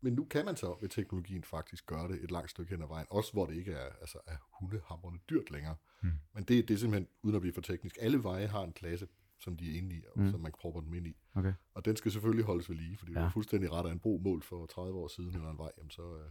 Men 0.00 0.12
nu 0.12 0.24
kan 0.24 0.44
man 0.44 0.56
så 0.56 0.76
ved 0.80 0.88
teknologien 0.88 1.44
faktisk 1.44 1.86
gøre 1.86 2.08
det 2.08 2.24
et 2.24 2.30
langt 2.30 2.50
stykke 2.50 2.70
hen 2.70 2.82
ad 2.82 2.88
vejen, 2.88 3.06
også 3.10 3.32
hvor 3.32 3.46
det 3.46 3.54
ikke 3.54 3.72
er, 3.72 3.88
altså, 4.00 4.18
er 4.26 4.36
hundehamrende 4.60 5.20
dyrt 5.30 5.50
længere. 5.50 5.74
Mm. 6.02 6.12
Men 6.34 6.44
det, 6.44 6.68
det 6.68 6.74
er 6.74 6.78
simpelthen, 6.78 7.08
uden 7.22 7.36
at 7.36 7.40
blive 7.40 7.54
for 7.54 7.60
teknisk, 7.60 7.96
alle 8.00 8.22
veje 8.22 8.46
har 8.46 8.62
en 8.62 8.72
klasse, 8.72 9.08
som 9.40 9.56
de 9.56 9.72
er 9.72 9.78
inde 9.78 9.96
i, 9.96 10.02
og 10.14 10.20
mm. 10.20 10.30
som 10.30 10.40
man 10.40 10.52
propper 10.60 10.80
dem 10.80 10.94
ind 10.94 11.06
i. 11.06 11.16
Okay. 11.34 11.52
Og 11.74 11.84
den 11.84 11.96
skal 11.96 12.12
selvfølgelig 12.12 12.44
holdes 12.44 12.70
ved 12.70 12.76
lige, 12.76 12.96
fordi 12.96 13.12
ja. 13.12 13.18
det 13.18 13.26
er 13.26 13.30
fuldstændig 13.30 13.72
ret 13.72 13.86
af 13.86 13.92
en 13.92 13.98
bro 13.98 14.20
mål 14.24 14.42
for 14.42 14.66
30 14.66 14.98
år 14.98 15.08
siden 15.08 15.34
eller 15.34 15.50
en 15.50 15.58
vej, 15.58 15.70
jamen 15.78 15.90
så, 15.90 16.02
øh, 16.02 16.30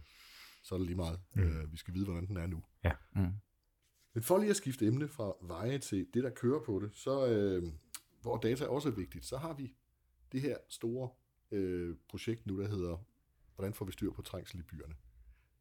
så 0.68 0.74
er 0.74 0.78
det 0.78 0.86
lige 0.86 0.96
meget. 0.96 1.20
Mm. 1.34 1.42
Øh, 1.42 1.72
vi 1.72 1.76
skal 1.76 1.94
vide, 1.94 2.04
hvordan 2.04 2.26
den 2.26 2.36
er 2.36 2.46
nu. 2.46 2.62
Ja. 2.84 2.92
Mm. 3.14 3.32
Men 4.14 4.22
for 4.22 4.38
lige 4.38 4.50
at 4.50 4.56
skifte 4.56 4.86
emne 4.86 5.08
fra 5.08 5.32
veje 5.42 5.78
til 5.78 6.06
det, 6.14 6.24
der 6.24 6.30
kører 6.30 6.60
på 6.64 6.80
det, 6.80 6.90
så 6.94 7.26
øh, 7.26 7.62
hvor 8.22 8.36
data 8.36 8.66
også 8.66 8.88
er 8.88 8.92
vigtigt, 8.92 9.24
så 9.24 9.36
har 9.36 9.54
vi 9.54 9.74
det 10.32 10.40
her 10.40 10.56
store 10.68 11.10
øh, 11.50 11.96
projekt 12.08 12.46
nu, 12.46 12.60
der 12.60 12.68
hedder, 12.68 13.06
hvordan 13.54 13.74
får 13.74 13.84
vi 13.84 13.92
styr 13.92 14.12
på 14.12 14.22
trængsel 14.22 14.60
i 14.60 14.62
byerne. 14.62 14.94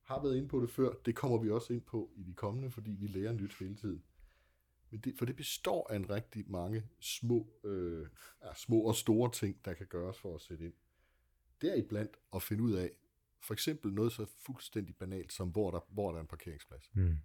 Har 0.03 0.21
været 0.21 0.37
inde 0.37 0.47
på 0.47 0.61
det 0.61 0.69
før, 0.69 0.93
det 1.05 1.15
kommer 1.15 1.37
vi 1.37 1.49
også 1.49 1.73
ind 1.73 1.81
på 1.81 2.11
i 2.15 2.23
de 2.23 2.33
kommende, 2.33 2.71
fordi 2.71 2.91
vi 2.91 3.07
lærer 3.07 3.31
nyt 3.31 3.55
hele 3.59 3.75
tiden. 3.75 4.03
Men 4.89 4.99
det, 4.99 5.15
for 5.17 5.25
det 5.25 5.35
består 5.35 5.87
af 5.91 5.95
en 5.95 6.09
rigtig 6.09 6.51
mange 6.51 6.83
små, 6.99 7.47
øh, 7.63 8.07
ja, 8.43 8.53
små 8.55 8.79
og 8.79 8.95
store 8.95 9.31
ting, 9.31 9.65
der 9.65 9.73
kan 9.73 9.85
gøres 9.85 10.19
for 10.19 10.35
at 10.35 10.41
sætte 10.41 10.65
ind. 10.65 10.73
Det 11.61 11.93
er 11.93 12.07
at 12.33 12.41
finde 12.41 12.63
ud 12.63 12.71
af, 12.71 12.91
for 13.41 13.53
eksempel 13.53 13.94
noget 13.94 14.12
så 14.12 14.25
fuldstændig 14.46 14.96
banalt 14.96 15.34
som, 15.34 15.50
hvor 15.50 15.72
der, 15.72 15.79
hvor 15.89 16.12
der 16.12 16.17
er 16.17 16.22
en 16.22 16.27
parkeringsplads. 16.27 16.89
Mm. 16.94 17.17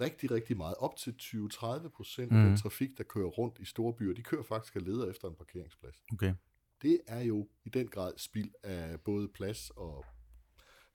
Rigtig, 0.00 0.30
rigtig 0.30 0.56
meget. 0.56 0.74
Op 0.74 0.96
til 0.96 1.14
20-30 1.20 1.88
procent 1.88 2.32
mm. 2.32 2.38
af 2.38 2.44
den 2.46 2.56
trafik, 2.56 2.98
der 2.98 3.04
kører 3.04 3.28
rundt 3.28 3.58
i 3.58 3.64
store 3.64 3.94
byer, 3.94 4.14
de 4.14 4.22
kører 4.22 4.42
faktisk 4.42 4.76
og 4.76 4.82
leder 4.82 5.10
efter 5.10 5.28
en 5.28 5.34
parkeringsplads. 5.34 6.04
Okay. 6.12 6.34
Det 6.82 7.00
er 7.06 7.20
jo 7.20 7.48
i 7.64 7.68
den 7.68 7.88
grad 7.88 8.12
spild 8.16 8.50
af 8.62 9.00
både 9.00 9.28
plads 9.28 9.70
og 9.70 10.04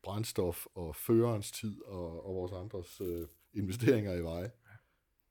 brændstof 0.03 0.65
og 0.75 0.95
førerens 0.95 1.51
tid 1.51 1.81
og, 1.81 2.25
og 2.25 2.35
vores 2.35 2.51
andres 2.51 3.01
øh, 3.01 3.27
investeringer 3.53 4.13
i 4.13 4.23
veje. 4.23 4.51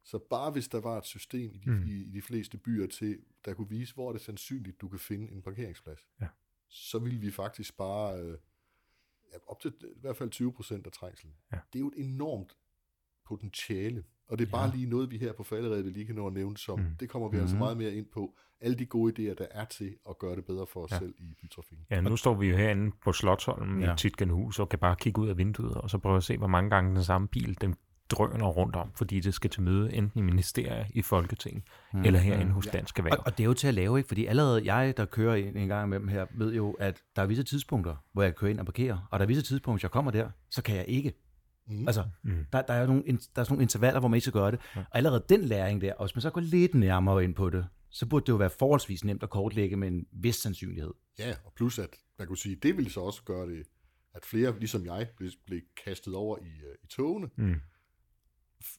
Så 0.04 0.18
bare 0.18 0.50
hvis 0.50 0.68
der 0.68 0.80
var 0.80 0.98
et 0.98 1.04
system 1.04 1.54
i 1.54 1.58
de, 1.58 1.70
mm. 1.70 1.82
i, 1.86 2.02
i 2.02 2.10
de 2.10 2.22
fleste 2.22 2.58
byer 2.58 2.86
til, 2.86 3.18
der 3.44 3.54
kunne 3.54 3.68
vise, 3.68 3.94
hvor 3.94 4.08
er 4.08 4.12
det 4.12 4.20
sandsynligt, 4.20 4.80
du 4.80 4.88
kan 4.88 4.98
finde 4.98 5.32
en 5.32 5.42
parkeringsplads, 5.42 6.00
ja. 6.20 6.28
så 6.68 6.98
ville 6.98 7.20
vi 7.20 7.30
faktisk 7.30 7.76
bare 7.76 8.20
øh, 8.20 8.38
op 9.46 9.60
til 9.60 9.72
i 9.82 10.00
hvert 10.00 10.16
fald 10.16 10.30
20 10.30 10.52
procent 10.52 10.86
af 10.86 10.92
trængselen. 10.92 11.34
Ja. 11.52 11.58
Det 11.72 11.78
er 11.78 11.80
jo 11.80 11.88
et 11.88 12.04
enormt 12.04 12.56
potentiale. 13.26 14.04
Og 14.28 14.38
det 14.38 14.46
er 14.46 14.50
bare 14.50 14.68
Ja. 14.68 14.74
lige 14.74 14.86
noget, 14.86 15.10
vi 15.10 15.18
her 15.18 15.32
på 15.32 15.42
falderedet 15.42 15.92
lige 15.92 16.06
kan 16.06 16.14
nå 16.14 16.26
at 16.26 16.32
nævne 16.32 16.56
som. 16.56 16.78
Mm. 16.78 16.84
Det 17.00 17.08
kommer 17.08 17.28
vi 17.28 17.36
altså 17.36 17.54
Mhm. 17.56 17.58
meget 17.64 17.76
mere 17.76 17.94
ind 17.94 18.06
på. 18.06 18.34
Alle 18.60 18.78
de 18.78 18.86
gode 18.86 19.12
idéer, 19.30 19.34
der 19.34 19.46
er 19.50 19.64
til 19.64 19.96
at 20.08 20.18
gøre 20.18 20.36
det 20.36 20.44
bedre 20.44 20.66
for 20.66 20.84
os 20.84 20.90
Ja. 20.92 20.98
selv 20.98 21.14
i 21.18 21.34
bytrafikken. 21.40 21.86
Ja, 21.90 22.00
nu 22.00 22.16
står 22.16 22.34
vi 22.34 22.48
jo 22.48 22.56
herinde 22.56 22.92
på 23.04 23.12
Slottholm 23.12 23.80
ja. 23.80 23.86
Ja. 23.86 23.94
i 23.94 23.96
Titgenhus 23.96 24.58
og 24.58 24.68
kan 24.68 24.78
bare 24.78 24.96
kigge 24.96 25.20
ud 25.22 25.28
af 25.28 25.38
vinduet 25.38 25.74
og 25.74 25.90
så 25.90 25.98
prøve 25.98 26.16
at 26.16 26.24
se, 26.24 26.36
hvor 26.38 26.46
mange 26.46 26.70
gange 26.70 26.94
den 26.94 27.04
samme 27.04 27.28
bil, 27.28 27.60
den 27.60 27.74
drøner 28.10 28.46
rundt 28.46 28.76
om, 28.76 28.90
fordi 28.96 29.20
det 29.20 29.34
skal 29.34 29.50
til 29.50 29.62
møde 29.62 29.92
enten 29.94 30.18
i 30.18 30.22
ministerier, 30.22 30.84
i 30.90 31.02
Folketing, 31.02 31.64
mm. 31.92 32.04
eller 32.04 32.20
herinde 32.20 32.52
hos 32.52 32.66
Ja. 32.66 32.70
Dansk 32.70 32.98
Og, 32.98 33.04
Erhverv. 33.04 33.22
og 33.26 33.38
det 33.38 33.44
er 33.44 33.48
jo 33.48 33.54
til 33.54 33.68
at 33.68 33.74
lave, 33.74 33.98
ikke? 33.98 34.08
Fordi 34.08 34.26
allerede 34.26 34.72
jeg, 34.74 34.96
der 34.96 35.04
kører 35.04 35.34
ind 35.34 35.56
en 35.56 35.68
gang 35.68 35.88
med 35.88 36.00
dem 36.00 36.08
her, 36.08 36.26
ved 36.34 36.54
jo, 36.54 36.70
at 36.72 37.02
der 37.16 37.22
er 37.22 37.26
visse 37.26 37.42
tidspunkter, 37.42 37.96
hvor 38.12 38.22
jeg 38.22 38.34
kører 38.36 38.50
ind 38.50 38.60
og 38.60 38.66
parkerer. 38.66 39.08
Og 39.10 39.18
der 39.18 39.24
er 39.24 39.26
visse 39.26 39.42
tidspunkter, 39.42 39.76
hvis 39.76 39.82
jeg 39.82 39.90
kommer 39.90 40.10
der, 40.10 40.30
så 40.50 40.62
kan 40.62 40.76
jeg 40.76 40.84
ikke. 40.88 41.12
Mm. 41.68 41.86
Altså, 41.88 42.04
Mm. 42.22 42.44
der, 42.52 42.62
der, 42.62 42.74
er 42.74 42.86
nogle, 42.86 43.02
in- 43.06 43.16
der 43.16 43.40
er 43.40 43.44
sådan 43.44 43.52
nogle 43.54 43.62
intervaller, 43.62 44.00
hvor 44.00 44.08
man 44.08 44.16
ikke 44.16 44.24
skal 44.24 44.32
gøre 44.32 44.50
det. 44.50 44.60
Ja. 44.76 44.80
Og 44.80 44.86
allerede 44.96 45.24
den 45.28 45.44
læring 45.44 45.80
der, 45.80 45.94
og 45.94 46.06
hvis 46.06 46.14
man 46.16 46.22
så 46.22 46.30
går 46.30 46.40
lidt 46.40 46.74
nærmere 46.74 47.24
ind 47.24 47.34
på 47.34 47.50
det, 47.50 47.66
så 47.90 48.06
burde 48.06 48.22
det 48.26 48.32
jo 48.32 48.36
være 48.36 48.50
forholdsvis 48.50 49.04
nemt 49.04 49.22
at 49.22 49.30
kortlægge 49.30 49.76
med 49.76 49.88
en 49.88 50.06
vis 50.12 50.36
sandsynlighed. 50.36 50.90
Ja, 51.18 51.34
og 51.44 51.52
plus 51.56 51.78
at, 51.78 51.88
man 52.18 52.28
kunne 52.28 52.38
sige, 52.38 52.56
det 52.62 52.76
ville 52.76 52.90
så 52.90 53.00
også 53.00 53.22
gøre 53.22 53.46
det, 53.50 53.62
at 54.14 54.24
flere, 54.24 54.58
ligesom 54.58 54.86
jeg, 54.86 55.08
blev, 55.16 55.30
blev 55.46 55.60
kastet 55.84 56.14
over 56.14 56.38
i, 56.38 56.42
øh, 56.48 56.74
i 56.84 56.86
togene. 56.86 57.28
Mm. 57.36 57.54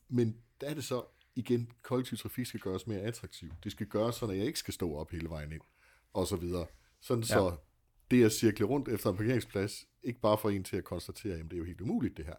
Men 0.09 0.37
der 0.61 0.67
er 0.67 0.73
det 0.73 0.83
så, 0.83 1.03
igen, 1.35 1.71
kollektiv 1.81 2.17
trafik 2.17 2.45
skal 2.45 2.59
gøres 2.59 2.87
mere 2.87 2.99
attraktiv. 2.99 3.51
Det 3.63 3.71
skal 3.71 3.87
gøres 3.87 4.15
sådan, 4.15 4.33
at 4.33 4.39
jeg 4.39 4.47
ikke 4.47 4.59
skal 4.59 4.73
stå 4.73 4.95
op 4.95 5.11
hele 5.11 5.29
vejen 5.29 5.51
ind, 5.51 5.61
og 6.13 6.27
så 6.27 6.35
videre. 6.35 6.65
Sådan 7.01 7.23
ja. 7.23 7.27
så 7.27 7.57
det 8.11 8.23
at 8.25 8.31
cirkle 8.31 8.65
rundt 8.65 8.87
efter 8.87 9.09
en 9.09 9.17
parkeringsplads, 9.17 9.85
ikke 10.03 10.19
bare 10.19 10.37
for 10.37 10.49
en 10.49 10.63
til 10.63 10.77
at 10.77 10.83
konstatere, 10.83 11.35
at 11.37 11.45
det 11.45 11.53
er 11.53 11.57
jo 11.57 11.63
helt 11.63 11.81
umuligt 11.81 12.17
det 12.17 12.25
her, 12.25 12.35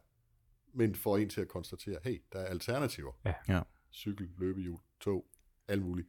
men 0.74 0.94
for 0.94 1.16
en 1.16 1.28
til 1.28 1.40
at 1.40 1.48
konstatere, 1.48 1.98
hey, 2.04 2.22
der 2.32 2.38
er 2.38 2.44
alternativer. 2.46 3.12
Ja. 3.24 3.34
Ja. 3.48 3.60
Cykel, 3.92 4.28
løbehjul, 4.38 4.78
tog, 5.00 5.26
alt 5.68 5.82
muligt. 5.82 6.08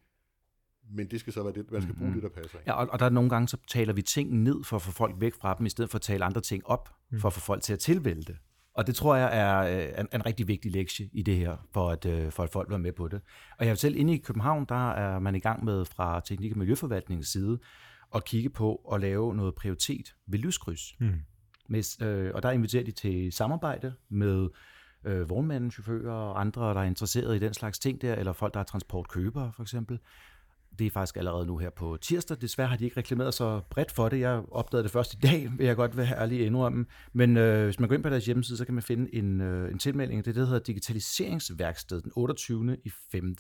Men 0.90 1.12
det 1.12 1.20
skal 1.20 1.34
så 1.34 1.44
være 1.44 1.54
det, 1.54 1.72
man 1.72 1.82
skal 1.82 1.96
bruge 1.96 2.10
Mhm. 2.12 2.22
det, 2.22 2.24
der 2.36 2.42
passer 2.42 2.58
ind. 2.60 2.68
Ja, 2.68 2.74
og, 2.74 2.88
og 2.90 3.00
der 3.00 3.06
er 3.06 3.10
nogle 3.10 3.30
gange, 3.30 3.48
så 3.48 3.58
taler 3.68 3.94
vi 3.94 4.02
ting 4.02 4.34
ned 4.44 4.64
for 4.64 4.76
at 4.76 4.82
få 4.82 4.92
folk 4.92 5.16
væk 5.22 5.34
fra 5.34 5.54
dem, 5.58 5.66
i 5.66 5.70
stedet 5.70 5.92
for 5.92 5.96
at 5.98 6.02
tale 6.02 6.26
andre 6.26 6.42
ting 6.42 6.66
op, 6.68 6.94
Mm. 7.10 7.20
for 7.20 7.28
at 7.28 7.34
få 7.34 7.40
folk 7.40 7.64
til 7.64 7.74
at 7.74 7.80
tilvælge 7.80 8.22
det. 8.24 8.38
Og 8.78 8.88
det 8.88 8.96
tror 8.96 9.16
jeg 9.16 9.30
er 9.38 9.58
øh, 9.58 10.00
en, 10.00 10.08
en 10.14 10.26
rigtig 10.26 10.48
vigtig 10.48 10.72
lektie 10.72 11.10
i 11.14 11.22
det 11.22 11.36
her, 11.36 11.58
for 11.74 11.90
at, 11.90 12.06
øh, 12.06 12.32
for 12.32 12.44
at 12.44 12.50
folk 12.50 12.70
var 12.70 12.78
med 12.78 12.92
på 12.92 13.08
det. 13.08 13.22
Og 13.60 13.66
jeg 13.66 13.78
selv 13.78 13.96
inde 13.96 14.14
i 14.14 14.18
København, 14.18 14.66
der 14.70 14.92
er 14.92 15.20
man 15.20 15.36
i 15.36 15.40
gang 15.40 15.66
med 15.66 15.86
fra 15.86 16.20
Teknik- 16.20 16.52
og 16.52 16.58
Miljøforvaltningens 16.58 17.28
side 17.28 17.60
at 18.16 18.26
kigge 18.26 18.50
på 18.50 18.76
at 18.94 19.02
lave 19.02 19.36
noget 19.36 19.56
prioritet 19.56 20.16
ved 20.28 20.40
lyskryds. 20.40 21.00
Mm. 21.00 21.14
Med, 21.70 22.02
øh, 22.02 22.32
og 22.34 22.44
der 22.44 22.52
inviterer 22.52 22.84
de 22.84 22.92
til 22.92 23.32
samarbejde 23.32 23.94
med 24.10 24.50
øh, 25.04 25.30
vognmænd, 25.30 25.72
chauffører 25.72 26.14
og 26.14 26.42
andre, 26.42 26.74
der 26.74 26.80
er 26.80 26.86
interesseret 26.86 27.36
i 27.36 27.40
den 27.40 27.54
slags 27.54 27.80
ting 27.80 28.02
der, 28.02 28.16
eller 28.16 28.34
folk, 28.34 28.54
der 28.54 28.60
er 28.60 28.64
transportkøbere 28.64 29.52
for 29.56 29.62
eksempel. 29.62 30.00
Det 30.80 30.88
er 30.88 30.92
faktisk 30.92 31.18
allerede 31.18 31.46
nu 31.46 31.58
her 31.58 31.70
på 31.70 31.98
tirsdag. 32.02 32.38
Desværre 32.42 32.68
har 32.68 32.78
de 32.78 32.86
ikke 32.86 32.98
reklameret 32.98 33.34
så 33.34 33.62
bredt 33.70 33.92
for 33.92 34.10
det. 34.10 34.20
Jeg 34.20 34.44
opdagede 34.52 34.84
det 34.84 34.92
først 34.92 35.14
i 35.14 35.18
dag, 35.18 35.50
vil 35.58 35.66
jeg 35.66 35.76
godt 35.76 35.98
være 35.98 36.20
ærlig 36.22 36.46
indrømme. 36.46 36.86
Men 37.14 37.38
øh, 37.38 37.64
hvis 37.64 37.80
man 37.80 37.90
går 37.90 37.96
ind 37.96 38.04
på 38.04 38.10
deres 38.10 38.26
hjemmeside, 38.26 38.58
så 38.58 38.66
kan 38.66 38.74
man 38.74 38.84
finde 38.84 39.16
en, 39.16 39.42
øh, 39.42 39.72
en 39.72 39.80
tilmelding. 39.80 40.26
Det 40.26 40.32
er 40.32 40.34
det, 40.34 40.42
der 40.42 40.48
hedder 40.48 40.64
Digitaliseringsværksted 40.64 42.02
den 42.02 42.12
28. 42.16 42.78
i 42.86 42.92
5. 43.12 43.36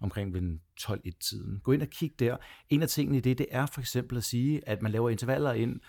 omkring 0.00 0.34
ved 0.34 0.58
12.1-tiden. 0.80 1.60
Gå 1.62 1.72
ind 1.72 1.82
og 1.82 1.88
kig 1.88 2.12
der. 2.18 2.36
En 2.70 2.82
af 2.82 2.88
tingene 2.88 3.18
i 3.18 3.20
det, 3.20 3.38
det 3.38 3.46
er 3.50 3.66
for 3.66 3.80
eksempel 3.80 4.16
at 4.16 4.24
sige, 4.24 4.68
at 4.68 4.82
man 4.82 4.92
laver 4.92 5.10
intervaller 5.10 5.52
ind, 5.52 5.80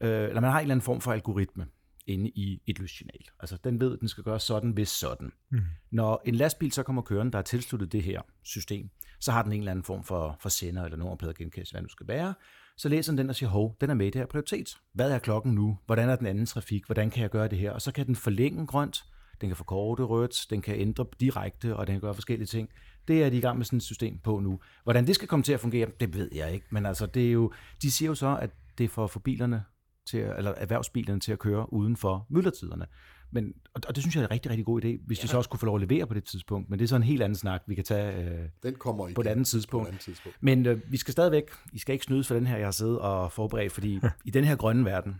øh, 0.00 0.28
eller 0.28 0.40
man 0.40 0.50
har 0.50 0.58
en 0.58 0.62
eller 0.62 0.74
anden 0.74 0.84
form 0.84 1.00
for 1.00 1.12
algoritme 1.12 1.66
inde 2.08 2.28
i 2.28 2.62
et 2.66 2.78
lyssignal. 2.78 3.24
Altså 3.40 3.58
den 3.64 3.80
ved, 3.80 3.92
at 3.92 4.00
den 4.00 4.08
skal 4.08 4.24
gøre 4.24 4.40
sådan, 4.40 4.70
hvis 4.70 4.88
sådan. 4.88 5.32
Mm. 5.50 5.60
Når 5.90 6.22
en 6.24 6.34
lastbil 6.34 6.72
så 6.72 6.82
kommer 6.82 7.02
kørende, 7.02 7.32
der 7.32 7.38
er 7.38 7.42
tilsluttet 7.42 7.92
det 7.92 8.02
her 8.02 8.20
system, 8.42 8.90
så 9.20 9.32
har 9.32 9.42
den 9.42 9.52
en 9.52 9.58
eller 9.58 9.70
anden 9.70 9.84
form 9.84 10.04
for, 10.04 10.36
for 10.40 10.48
sender 10.48 10.84
eller 10.84 10.98
nummerplade 10.98 11.34
genkendelse, 11.34 11.72
hvad 11.72 11.82
nu 11.82 11.88
skal 11.88 12.08
være. 12.08 12.34
Så 12.76 12.88
læser 12.88 13.12
den 13.12 13.18
den 13.18 13.30
og 13.30 13.36
siger, 13.36 13.50
hov, 13.50 13.76
den 13.80 13.90
er 13.90 13.94
med 13.94 14.06
i 14.06 14.10
det 14.10 14.20
her 14.20 14.26
prioritet. 14.26 14.78
Hvad 14.92 15.12
er 15.12 15.18
klokken 15.18 15.54
nu? 15.54 15.78
Hvordan 15.86 16.08
er 16.08 16.16
den 16.16 16.26
anden 16.26 16.46
trafik? 16.46 16.86
Hvordan 16.86 17.10
kan 17.10 17.22
jeg 17.22 17.30
gøre 17.30 17.48
det 17.48 17.58
her? 17.58 17.72
Og 17.72 17.82
så 17.82 17.92
kan 17.92 18.06
den 18.06 18.16
forlænge 18.16 18.66
grønt, 18.66 19.04
den 19.40 19.48
kan 19.48 19.56
forkorte 19.56 20.02
rødt, 20.02 20.46
den 20.50 20.62
kan 20.62 20.80
ændre 20.80 21.06
direkte, 21.20 21.76
og 21.76 21.86
den 21.86 21.94
kan 21.94 22.00
gøre 22.00 22.14
forskellige 22.14 22.46
ting. 22.46 22.68
Det 23.08 23.24
er 23.24 23.30
de 23.30 23.36
i 23.36 23.40
gang 23.40 23.58
med 23.58 23.64
sådan 23.64 23.76
et 23.76 23.82
system 23.82 24.18
på 24.18 24.40
nu. 24.40 24.60
Hvordan 24.84 25.06
det 25.06 25.14
skal 25.14 25.28
komme 25.28 25.42
til 25.42 25.52
at 25.52 25.60
fungere, 25.60 25.90
det 26.00 26.14
ved 26.14 26.30
jeg 26.34 26.52
ikke. 26.52 26.66
Men 26.70 26.86
altså, 26.86 27.06
det 27.06 27.26
er 27.28 27.32
jo, 27.32 27.52
de 27.82 27.90
siger 27.90 28.08
jo 28.08 28.14
så, 28.14 28.38
at 28.42 28.50
det 28.78 28.84
er 28.84 28.88
for 28.88 29.04
at 29.04 29.10
få 29.10 29.18
bilerne 29.18 29.64
til, 30.08 30.18
at- 30.18 30.38
eller 30.38 30.50
erhvervsbilerne 30.50 31.20
til 31.20 31.32
at 31.32 31.38
køre 31.38 31.72
uden 31.72 31.96
for 31.96 32.26
myldretiderne. 32.30 32.86
Men, 33.30 33.52
og, 33.74 33.80
og 33.88 33.94
det 33.94 34.02
synes 34.02 34.16
jeg 34.16 34.22
er 34.22 34.26
en 34.26 34.30
rigtig, 34.30 34.50
rigtig 34.50 34.64
god 34.66 34.84
idé, 34.84 35.06
hvis 35.06 35.18
ja. 35.18 35.22
de 35.22 35.28
så 35.28 35.36
også 35.36 35.50
kunne 35.50 35.60
få 35.60 35.66
lov 35.66 35.74
at 35.74 35.88
levere 35.88 36.06
på 36.06 36.14
det 36.14 36.24
tidspunkt. 36.24 36.70
Men 36.70 36.78
det 36.78 36.84
er 36.84 36.88
så 36.88 36.96
en 36.96 37.02
helt 37.02 37.22
anden 37.22 37.36
snak, 37.36 37.62
vi 37.66 37.74
kan 37.74 37.84
tage 37.84 38.30
øh, 38.42 38.48
Den 38.62 38.74
kommer 38.74 39.06
igen 39.06 39.14
på 39.14 39.20
et 39.20 39.26
andet 39.26 39.36
på 39.36 39.40
et 39.40 39.46
tidspunkt. 39.46 39.88
andet 39.88 40.00
tidspunkt. 40.00 40.38
Men 40.40 40.66
øh, 40.66 40.80
vi 40.92 40.96
skal 40.96 41.12
stadigvæk, 41.12 41.44
I 41.72 41.78
skal 41.78 41.92
ikke 41.92 42.04
snydes 42.04 42.28
for 42.28 42.34
den 42.34 42.46
her, 42.46 42.56
jeg 42.56 42.66
har 42.66 42.70
siddet 42.72 42.98
og 42.98 43.32
forberedt, 43.32 43.72
fordi 43.72 44.00
i 44.24 44.30
den 44.30 44.44
her 44.44 44.56
grønne 44.56 44.84
verden, 44.84 45.16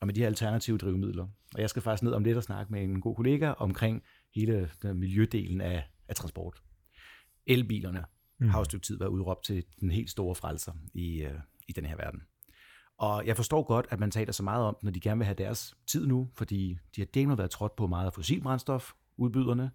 og 0.00 0.06
med 0.06 0.14
de 0.14 0.20
her 0.20 0.26
alternative 0.26 0.78
drivmidler, 0.78 1.26
og 1.54 1.60
jeg 1.60 1.70
skal 1.70 1.82
faktisk 1.82 2.02
ned 2.02 2.12
om 2.12 2.24
lidt 2.24 2.36
og 2.36 2.42
snakke 2.42 2.72
med 2.72 2.82
en 2.82 3.00
god 3.00 3.16
kollega 3.16 3.50
omkring 3.50 4.02
hele 4.34 4.70
den 4.82 4.98
miljødelen 4.98 5.60
af, 5.60 5.82
af 6.08 6.14
transport. 6.14 6.62
Elbilerne 7.46 8.04
mm. 8.40 8.48
har 8.48 8.58
jo 8.58 8.62
et 8.62 8.66
stykke 8.66 8.86
tid 8.86 8.98
været 8.98 9.10
udråbt 9.10 9.44
til 9.44 9.64
den 9.80 9.90
helt 9.90 10.10
store 10.10 10.34
frelser 10.34 10.72
i, 10.94 11.22
øh, 11.22 11.34
i 11.68 11.72
den 11.72 11.84
her 11.84 11.96
verden. 11.96 12.20
Og 13.00 13.26
jeg 13.26 13.36
forstår 13.36 13.62
godt, 13.62 13.86
at 13.90 14.00
man 14.00 14.10
taler 14.10 14.32
så 14.32 14.42
meget 14.42 14.64
om, 14.64 14.76
når 14.82 14.90
de 14.90 15.00
gerne 15.00 15.18
vil 15.18 15.24
have 15.24 15.34
deres 15.34 15.74
tid 15.86 16.06
nu, 16.06 16.30
fordi 16.34 16.78
de 16.96 17.00
har 17.00 17.06
delt 17.14 17.38
været 17.38 17.50
trådt 17.50 17.76
på 17.76 17.86
meget 17.86 18.06
af 18.06 18.12
fossilbrændstof, 18.12 18.92
udbyderne. 19.16 19.70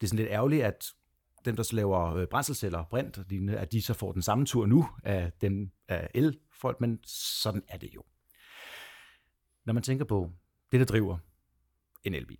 Det 0.00 0.06
er 0.06 0.08
sådan 0.08 0.18
lidt 0.18 0.32
ærgerligt, 0.32 0.64
at 0.64 0.84
dem, 1.44 1.56
der 1.56 1.62
så 1.62 1.76
laver 1.76 2.14
øh, 2.14 2.26
brændselsceller, 2.26 2.84
brint 2.90 3.18
og 3.18 3.24
lignende, 3.28 3.58
at 3.58 3.72
de 3.72 3.82
så 3.82 3.94
får 3.94 4.12
den 4.12 4.22
samme 4.22 4.46
tur 4.46 4.66
nu 4.66 4.88
af 5.02 5.32
dem 5.40 5.70
af 5.88 6.08
elfolk, 6.14 6.80
men 6.80 6.98
sådan 7.04 7.62
er 7.68 7.78
det 7.78 7.90
jo. 7.94 8.02
Når 9.64 9.72
man 9.72 9.82
tænker 9.82 10.04
på 10.04 10.32
det, 10.72 10.80
der 10.80 10.86
driver 10.86 11.18
en 12.04 12.14
elbil, 12.14 12.38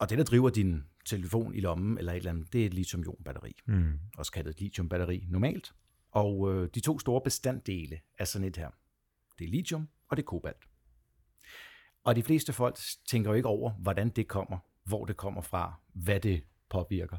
og 0.00 0.10
det, 0.10 0.18
der 0.18 0.24
driver 0.24 0.50
din 0.50 0.84
telefon 1.06 1.54
i 1.54 1.60
lommen 1.60 1.98
eller 1.98 2.12
et 2.12 2.16
eller 2.16 2.30
andet, 2.30 2.52
det 2.52 2.62
er 2.62 2.66
et 2.66 2.74
lithium-ion-batteri, 2.74 3.52
Mm. 3.66 3.92
også 4.18 4.32
kaldet 4.32 4.50
et 4.50 4.60
lithium-batteri 4.60 5.24
normalt. 5.28 5.74
Og 6.10 6.54
øh, 6.54 6.68
de 6.74 6.80
to 6.80 6.98
store 6.98 7.20
bestanddele 7.24 8.00
af 8.18 8.28
sådan 8.28 8.48
et 8.48 8.56
her, 8.56 8.70
det 9.38 9.44
er 9.44 9.50
lithium 9.50 9.88
og 10.08 10.16
det 10.16 10.22
er 10.22 10.26
kobalt. 10.26 10.64
Og 12.04 12.16
de 12.16 12.22
fleste 12.22 12.52
folk 12.52 12.78
tænker 13.08 13.30
jo 13.30 13.34
ikke 13.34 13.48
over, 13.48 13.70
hvordan 13.70 14.08
det 14.08 14.28
kommer, 14.28 14.58
hvor 14.84 15.04
det 15.04 15.16
kommer 15.16 15.40
fra, 15.40 15.74
hvad 15.94 16.20
det 16.20 16.44
påvirker. 16.70 17.18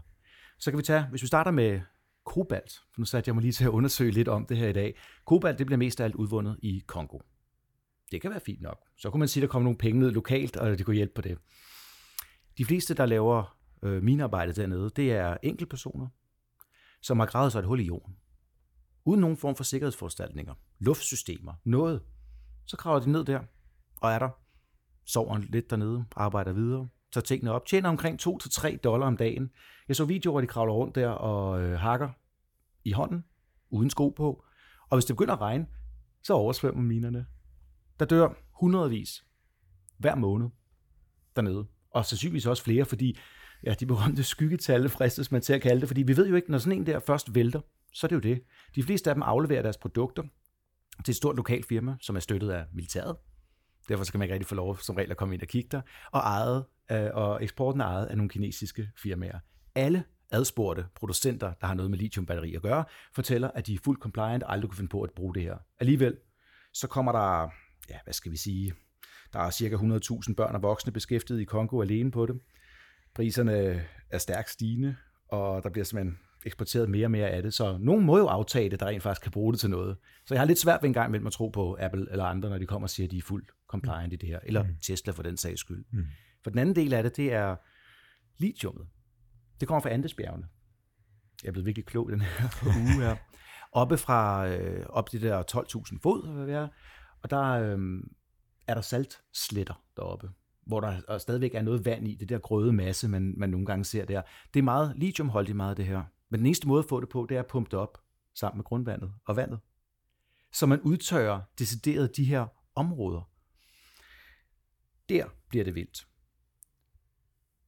Så 0.59 0.71
kan 0.71 0.77
vi 0.77 0.83
tage, 0.83 1.03
hvis 1.03 1.21
vi 1.21 1.27
starter 1.27 1.51
med 1.51 1.81
kobalt, 2.25 2.71
for 2.71 3.01
nu 3.01 3.05
satte 3.05 3.29
jeg 3.29 3.35
mig 3.35 3.41
lige 3.41 3.51
til 3.51 3.63
at 3.63 3.69
undersøge 3.69 4.11
lidt 4.11 4.27
om 4.27 4.45
det 4.45 4.57
her 4.57 4.67
i 4.67 4.73
dag. 4.73 4.97
Kobalt, 5.25 5.59
det 5.59 5.65
bliver 5.65 5.77
mest 5.77 5.99
af 5.99 6.03
alt 6.03 6.15
udvundet 6.15 6.59
i 6.61 6.83
Kongo. 6.87 7.19
Det 8.11 8.21
kan 8.21 8.31
være 8.31 8.39
fint 8.39 8.61
nok. 8.61 8.79
Så 8.97 9.09
kunne 9.09 9.19
man 9.19 9.27
sige, 9.27 9.43
at 9.43 9.47
der 9.47 9.51
kommer 9.51 9.63
nogle 9.63 9.77
penge 9.77 9.99
ned 9.99 10.11
lokalt, 10.11 10.57
og 10.57 10.77
det 10.77 10.85
kunne 10.85 10.95
hjælpe 10.95 11.13
på 11.13 11.21
det. 11.21 11.37
De 12.57 12.65
fleste, 12.65 12.93
der 12.93 13.05
laver 13.05 13.57
øh, 13.83 14.03
minearbejde 14.03 14.53
dernede, 14.53 14.89
det 14.95 15.11
er 15.11 15.37
enkeltpersoner, 15.43 16.07
som 17.01 17.19
har 17.19 17.25
gravet 17.25 17.51
sig 17.51 17.59
et 17.59 17.65
hul 17.65 17.79
i 17.79 17.83
jorden. 17.83 18.15
Uden 19.05 19.21
nogen 19.21 19.37
form 19.37 19.55
for 19.55 19.63
sikkerhedsforanstaltninger, 19.63 20.53
luftsystemer, 20.79 21.53
noget. 21.63 22.01
Så 22.65 22.77
graver 22.77 22.99
de 22.99 23.11
ned 23.11 23.25
der, 23.25 23.39
og 24.01 24.11
er 24.11 24.19
der, 24.19 24.29
sover 25.05 25.37
lidt 25.37 25.69
dernede, 25.69 26.05
arbejder 26.15 26.53
videre, 26.53 26.87
tager 27.11 27.23
tingene 27.23 27.51
op, 27.51 27.65
tjener 27.65 27.89
omkring 27.89 28.27
2-3 28.27 28.77
dollar 28.77 29.07
om 29.07 29.17
dagen. 29.17 29.49
Jeg 29.87 29.95
så 29.95 30.05
videoer, 30.05 30.31
hvor 30.31 30.41
de 30.41 30.47
kravler 30.47 30.73
rundt 30.73 30.95
der 30.95 31.09
og 31.09 31.61
øh, 31.61 31.79
hakker 31.79 32.09
i 32.83 32.91
hånden, 32.91 33.23
uden 33.69 33.89
sko 33.89 34.09
på. 34.09 34.43
Og 34.89 34.97
hvis 34.97 35.05
det 35.05 35.15
begynder 35.15 35.33
at 35.33 35.41
regne, 35.41 35.67
så 36.23 36.33
oversvømmer 36.33 36.81
minerne. 36.81 37.25
Der 37.99 38.05
dør 38.05 38.33
hundredvis 38.51 39.25
hver 39.97 40.15
måned 40.15 40.49
dernede. 41.35 41.65
Og 41.91 42.05
sandsynligvis 42.05 42.45
også 42.45 42.63
flere, 42.63 42.85
fordi 42.85 43.17
ja, 43.63 43.73
de 43.73 43.85
berømte 43.85 44.23
skyggetal 44.23 44.89
fristes 44.89 45.31
man 45.31 45.41
til 45.41 45.53
at 45.53 45.61
kalde 45.61 45.81
det, 45.81 45.89
fordi 45.89 46.03
vi 46.03 46.17
ved 46.17 46.27
jo 46.27 46.35
ikke, 46.35 46.51
når 46.51 46.57
sådan 46.57 46.79
en 46.79 46.85
der 46.85 46.99
først 46.99 47.35
vælter, 47.35 47.61
så 47.93 48.07
er 48.07 48.09
det 48.09 48.15
jo 48.15 48.21
det. 48.21 48.43
De 48.75 48.83
fleste 48.83 49.09
af 49.09 49.15
dem 49.15 49.23
afleverer 49.23 49.61
deres 49.61 49.77
produkter 49.77 50.23
til 51.05 51.11
et 51.11 51.15
stort 51.15 51.35
lokalt 51.35 51.65
firma, 51.65 51.95
som 52.01 52.15
er 52.15 52.19
støttet 52.19 52.49
af 52.49 52.65
militæret. 52.73 53.15
Derfor 53.89 54.03
så 54.03 54.11
kan 54.11 54.19
man 54.19 54.25
ikke 54.25 54.33
rigtig 54.33 54.47
få 54.47 54.55
lov 54.55 54.77
som 54.77 54.95
regel 54.95 55.11
at 55.11 55.17
komme 55.17 55.33
ind 55.33 55.41
og 55.41 55.47
kigge 55.47 55.69
der. 55.71 55.81
Og, 56.11 56.19
ejet, 56.19 56.65
øh, 56.91 57.09
og 57.13 57.43
eksporten 57.43 57.81
er 57.81 57.85
ejet 57.85 58.05
af 58.05 58.17
nogle 58.17 58.29
kinesiske 58.29 58.89
firmaer. 58.97 59.39
Alle 59.75 60.03
adspurgte 60.31 60.85
producenter, 60.95 61.53
der 61.61 61.67
har 61.67 61.73
noget 61.73 61.91
med 61.91 61.97
lithiumbatteri 61.97 62.55
at 62.55 62.61
gøre, 62.61 62.85
fortæller, 63.15 63.51
at 63.51 63.67
de 63.67 63.73
er 63.73 63.77
fuldt 63.83 64.01
compliant 64.01 64.43
og 64.43 64.53
aldrig 64.53 64.69
kunne 64.69 64.77
finde 64.77 64.89
på 64.89 65.01
at 65.01 65.11
bruge 65.15 65.33
det 65.33 65.43
her. 65.43 65.57
Alligevel, 65.79 66.17
så 66.73 66.87
kommer 66.87 67.11
der, 67.11 67.49
ja, 67.89 67.99
hvad 68.03 68.13
skal 68.13 68.31
vi 68.31 68.37
sige, 68.37 68.73
der 69.33 69.39
er 69.39 69.49
cirka 69.49 69.75
100.000 69.75 70.33
børn 70.33 70.55
og 70.55 70.61
voksne 70.61 70.91
beskæftiget 70.91 71.41
i 71.41 71.43
Kongo 71.43 71.81
alene 71.81 72.11
på 72.11 72.25
det. 72.25 72.39
Priserne 73.15 73.85
er 74.09 74.17
stærkt 74.17 74.49
stigende, 74.49 74.95
og 75.27 75.63
der 75.63 75.69
bliver 75.69 75.85
simpelthen 75.85 76.19
eksporteret 76.45 76.89
mere 76.89 77.05
og 77.05 77.11
mere 77.11 77.29
af 77.29 77.43
det, 77.43 77.53
så 77.53 77.77
nogen 77.77 78.05
må 78.05 78.17
jo 78.17 78.25
aftage 78.25 78.69
det, 78.69 78.79
der 78.79 78.85
rent 78.85 79.03
faktisk 79.03 79.21
kan 79.21 79.31
bruge 79.31 79.53
det 79.53 79.59
til 79.59 79.69
noget. 79.69 79.97
Så 80.25 80.33
jeg 80.33 80.41
har 80.41 80.45
lidt 80.45 80.59
svært 80.59 80.81
ved 80.81 80.89
en 80.89 80.93
gang 80.93 81.09
imellem 81.09 81.27
at 81.27 81.33
tro 81.33 81.49
på 81.49 81.77
Apple 81.79 82.07
eller 82.11 82.25
andre, 82.25 82.49
når 82.49 82.57
de 82.57 82.65
kommer 82.65 82.85
og 82.85 82.89
siger, 82.89 83.07
at 83.07 83.11
de 83.11 83.17
er 83.17 83.21
fuldt 83.21 83.51
compliant 83.67 84.13
i 84.13 84.15
det 84.15 84.29
her, 84.29 84.39
eller 84.43 84.65
Tesla 84.81 85.13
for 85.13 85.23
den 85.23 85.37
sags 85.37 85.59
skyld. 85.59 85.85
Mm. 85.91 86.05
For 86.43 86.49
den 86.49 86.59
anden 86.59 86.75
del 86.75 86.93
af 86.93 87.03
det, 87.03 87.17
det 87.17 87.33
er 87.33 87.55
lithiumet. 88.37 88.87
Det 89.59 89.67
kommer 89.67 89.81
fra 89.81 89.89
Andesbjergene. 89.89 90.47
Jeg 91.43 91.47
er 91.47 91.51
blevet 91.51 91.65
virkelig 91.65 91.85
klog 91.85 92.11
den 92.11 92.21
her 92.21 92.49
uge 92.81 93.03
her. 93.03 93.15
Oppe 93.71 93.97
fra 93.97 94.47
øh, 94.47 94.85
op 94.89 95.11
de 95.11 95.21
der 95.21 95.43
12.000 95.91 95.99
fod, 96.03 96.33
hvad 96.33 96.47
det 96.47 96.55
er, 96.55 96.67
og 97.21 97.29
der 97.29 97.43
øh, 97.43 97.79
er 98.67 98.73
der 98.73 98.81
saltsletter 98.81 99.83
deroppe, 99.97 100.29
hvor 100.65 100.79
der 100.79 101.17
stadigvæk 101.17 101.55
er 101.55 101.61
noget 101.61 101.85
vand 101.85 102.07
i, 102.07 102.15
det 102.15 102.29
der 102.29 102.37
grøde 102.37 102.73
masse, 102.73 103.07
man, 103.07 103.33
man 103.37 103.49
nogle 103.49 103.65
gange 103.65 103.85
ser 103.85 104.05
der. 104.05 104.21
Det 104.53 104.59
er 104.59 104.63
meget 104.63 104.93
lithiumholdigt 104.95 105.55
meget 105.55 105.77
det 105.77 105.85
her. 105.85 106.03
Men 106.29 106.39
den 106.39 106.45
eneste 106.45 106.67
måde 106.67 106.79
at 106.79 106.89
få 106.89 106.99
det 106.99 107.09
på, 107.09 107.25
det 107.29 107.35
er 107.35 107.39
at 107.39 107.47
pumpe 107.47 107.71
det 107.71 107.79
op 107.79 108.03
sammen 108.33 108.57
med 108.57 108.65
grundvandet 108.65 109.13
og 109.25 109.35
vandet. 109.35 109.59
Så 110.51 110.65
man 110.65 110.81
udtørrer 110.81 111.41
decideret 111.59 112.17
de 112.17 112.25
her 112.25 112.47
områder. 112.75 113.21
Der 115.09 115.25
bliver 115.49 115.63
det 115.63 115.75
vildt. 115.75 116.07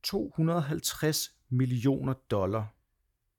250 0.03 1.29
millioner 1.49 2.13
dollar 2.13 2.75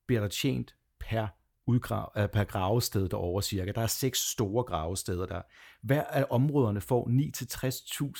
bliver 0.06 0.20
der 0.20 0.28
tjent 0.28 0.76
per, 1.00 1.28
udgrav, 1.66 2.12
øh, 2.16 2.28
per 2.28 2.44
gravested 2.44 3.08
derovre 3.08 3.42
cirka. 3.42 3.72
Der 3.72 3.80
er 3.80 3.86
seks 3.86 4.18
store 4.18 4.64
gravesteder 4.64 5.26
der. 5.26 5.42
Hver 5.82 6.04
af 6.04 6.26
områderne 6.30 6.80
får 6.80 7.08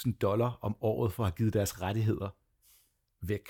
9-60.000 0.07 0.19
dollar 0.19 0.59
om 0.61 0.77
året 0.81 1.13
for 1.13 1.23
at 1.23 1.31
have 1.31 1.37
givet 1.37 1.53
deres 1.53 1.83
rettigheder 1.83 2.29
væk. 3.21 3.49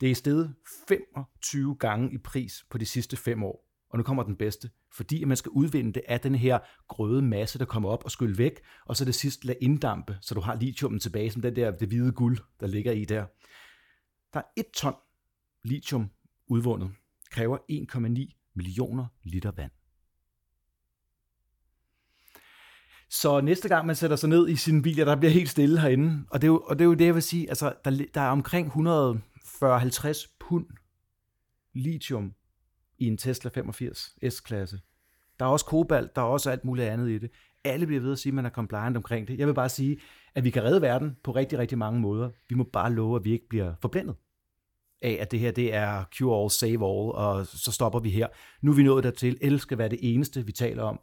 Det 0.00 0.10
er 0.10 0.14
steget 0.14 0.54
25 0.88 1.76
gange 1.76 2.14
i 2.14 2.18
pris 2.18 2.64
på 2.70 2.78
de 2.78 2.86
sidste 2.86 3.16
fem 3.16 3.42
år. 3.42 3.64
Og 3.90 3.98
nu 3.98 4.02
kommer 4.02 4.22
den 4.22 4.36
bedste. 4.36 4.70
Fordi 4.92 5.24
man 5.24 5.36
skal 5.36 5.50
udvinde 5.50 5.92
det 5.92 6.02
af 6.08 6.20
den 6.20 6.34
her 6.34 6.58
grøde 6.88 7.22
masse, 7.22 7.58
der 7.58 7.64
kommer 7.64 7.88
op 7.88 8.04
og 8.04 8.10
skylle 8.10 8.38
væk, 8.38 8.60
og 8.86 8.96
så 8.96 9.04
det 9.04 9.14
sidst 9.14 9.44
lade 9.44 9.58
inddampe, 9.60 10.18
så 10.20 10.34
du 10.34 10.40
har 10.40 10.54
lithiumen 10.54 11.00
tilbage, 11.00 11.30
som 11.30 11.42
den 11.42 11.56
der, 11.56 11.70
det 11.70 11.88
hvide 11.88 12.12
guld, 12.12 12.38
der 12.60 12.66
ligger 12.66 12.92
i 12.92 13.04
der. 13.04 13.26
Der 14.32 14.40
er 14.40 14.44
et 14.56 14.66
ton 14.74 14.94
lithium 15.64 16.10
udvundet, 16.46 16.90
kræver 17.30 17.58
1,9 17.58 18.52
millioner 18.54 19.06
liter 19.22 19.50
vand. 19.50 19.70
Så 23.10 23.40
næste 23.40 23.68
gang 23.68 23.86
man 23.86 23.96
sætter 23.96 24.16
sig 24.16 24.28
ned 24.28 24.48
i 24.48 24.56
sin 24.56 24.82
bil, 24.82 24.96
ja, 24.96 25.04
der 25.04 25.16
bliver 25.16 25.32
helt 25.32 25.48
stille 25.48 25.80
herinde, 25.80 26.24
og 26.30 26.42
det 26.42 26.46
er 26.46 26.52
jo, 26.52 26.58
og 26.66 26.78
det, 26.78 26.84
er 26.84 26.88
jo 26.88 26.94
det, 26.94 27.06
jeg 27.06 27.14
vil 27.14 27.22
sige, 27.22 27.48
altså, 27.48 27.74
der, 27.84 28.04
der 28.14 28.20
er 28.20 28.30
omkring 28.30 28.66
100, 28.66 29.20
40-50 29.62 30.36
pund 30.40 30.66
lithium 31.74 32.34
i 32.98 33.06
en 33.06 33.16
Tesla 33.16 33.50
85 33.54 34.16
S-klasse. 34.30 34.80
Der 35.38 35.44
er 35.44 35.50
også 35.50 35.66
kobalt, 35.66 36.16
der 36.16 36.22
er 36.22 36.26
også 36.26 36.50
alt 36.50 36.64
muligt 36.64 36.88
andet 36.88 37.10
i 37.10 37.18
det. 37.18 37.30
Alle 37.64 37.86
bliver 37.86 38.00
ved 38.00 38.12
at 38.12 38.18
sige, 38.18 38.30
at 38.30 38.34
man 38.34 38.46
er 38.46 38.50
compliant 38.50 38.96
omkring 38.96 39.28
det. 39.28 39.38
Jeg 39.38 39.46
vil 39.46 39.54
bare 39.54 39.68
sige, 39.68 40.00
at 40.34 40.44
vi 40.44 40.50
kan 40.50 40.64
redde 40.64 40.82
verden 40.82 41.16
på 41.24 41.30
rigtig, 41.30 41.58
rigtig 41.58 41.78
mange 41.78 42.00
måder. 42.00 42.30
Vi 42.48 42.54
må 42.54 42.64
bare 42.64 42.92
love, 42.92 43.16
at 43.16 43.24
vi 43.24 43.32
ikke 43.32 43.48
bliver 43.48 43.74
forblændet 43.80 44.16
af, 45.02 45.18
at 45.20 45.30
det 45.30 45.40
her 45.40 45.50
det 45.50 45.74
er 45.74 46.04
cure 46.18 46.42
all, 46.42 46.50
save 46.50 46.72
all, 46.72 47.12
og 47.12 47.46
så 47.46 47.72
stopper 47.72 48.00
vi 48.00 48.10
her. 48.10 48.28
Nu 48.62 48.70
er 48.70 48.76
vi 48.76 48.82
nået 48.82 49.04
dertil. 49.04 49.38
El 49.40 49.60
skal 49.60 49.78
være 49.78 49.88
det 49.88 49.98
eneste, 50.02 50.46
vi 50.46 50.52
taler 50.52 50.82
om. 50.82 51.00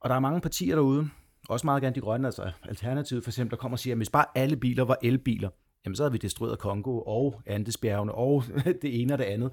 Og 0.00 0.08
der 0.08 0.16
er 0.16 0.20
mange 0.20 0.40
partier 0.40 0.74
derude, 0.74 1.10
også 1.48 1.66
meget 1.66 1.82
gerne 1.82 1.94
de 1.94 2.00
grønne, 2.00 2.28
altså 2.28 2.50
Alternativet 2.68 3.24
for 3.24 3.30
eksempel, 3.30 3.50
der 3.50 3.56
kommer 3.56 3.74
og 3.74 3.78
siger, 3.78 3.94
at 3.94 3.98
hvis 3.98 4.10
bare 4.10 4.24
alle 4.34 4.56
biler 4.56 4.84
var 4.84 4.98
elbiler, 5.02 5.50
jamen 5.84 5.96
så 5.96 6.02
havde 6.02 6.12
vi 6.12 6.18
destrueret 6.18 6.58
Kongo 6.58 7.00
og 7.00 7.42
Andesbjergene 7.46 8.12
og 8.12 8.44
det 8.82 9.00
ene 9.02 9.12
og 9.12 9.18
det 9.18 9.24
andet 9.24 9.52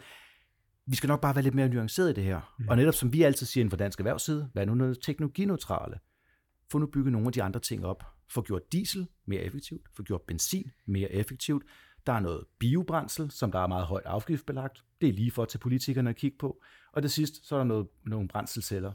vi 0.85 0.95
skal 0.95 1.07
nok 1.07 1.21
bare 1.21 1.35
være 1.35 1.43
lidt 1.43 1.55
mere 1.55 1.69
nuanceret 1.69 2.09
i 2.09 2.13
det 2.13 2.23
her. 2.23 2.55
Mm. 2.59 2.67
Og 2.67 2.77
netop 2.77 2.93
som 2.93 3.13
vi 3.13 3.21
altid 3.21 3.45
siger 3.45 3.61
inden 3.61 3.69
for 3.69 3.77
dansk 3.77 3.99
erhvervsside, 3.99 4.49
hvad 4.53 4.65
nu 4.65 4.75
noget 4.75 5.01
teknologineutrale? 5.01 5.99
Få 6.71 6.77
nu 6.77 6.85
bygget 6.85 7.11
nogle 7.11 7.27
af 7.27 7.33
de 7.33 7.43
andre 7.43 7.59
ting 7.59 7.85
op. 7.85 8.03
Få 8.29 8.41
gjort 8.41 8.71
diesel 8.71 9.07
mere 9.25 9.41
effektivt, 9.41 9.81
få 9.95 10.03
gjort 10.03 10.21
benzin 10.21 10.71
mere 10.85 11.11
effektivt. 11.11 11.63
Der 12.05 12.13
er 12.13 12.19
noget 12.19 12.45
biobrændsel, 12.59 13.31
som 13.31 13.51
der 13.51 13.59
er 13.59 13.67
meget 13.67 13.85
højt 13.85 14.05
afgiftbelagt. 14.05 14.83
Det 15.01 15.09
er 15.09 15.13
lige 15.13 15.31
for 15.31 15.45
til 15.45 15.57
politikerne 15.57 16.09
at 16.09 16.15
kigge 16.15 16.37
på. 16.37 16.61
Og 16.93 17.03
det 17.03 17.11
sidste, 17.11 17.47
så 17.47 17.55
er 17.55 17.59
der 17.59 17.65
noget, 17.65 17.87
nogle 18.05 18.27
brændselsceller. 18.27 18.91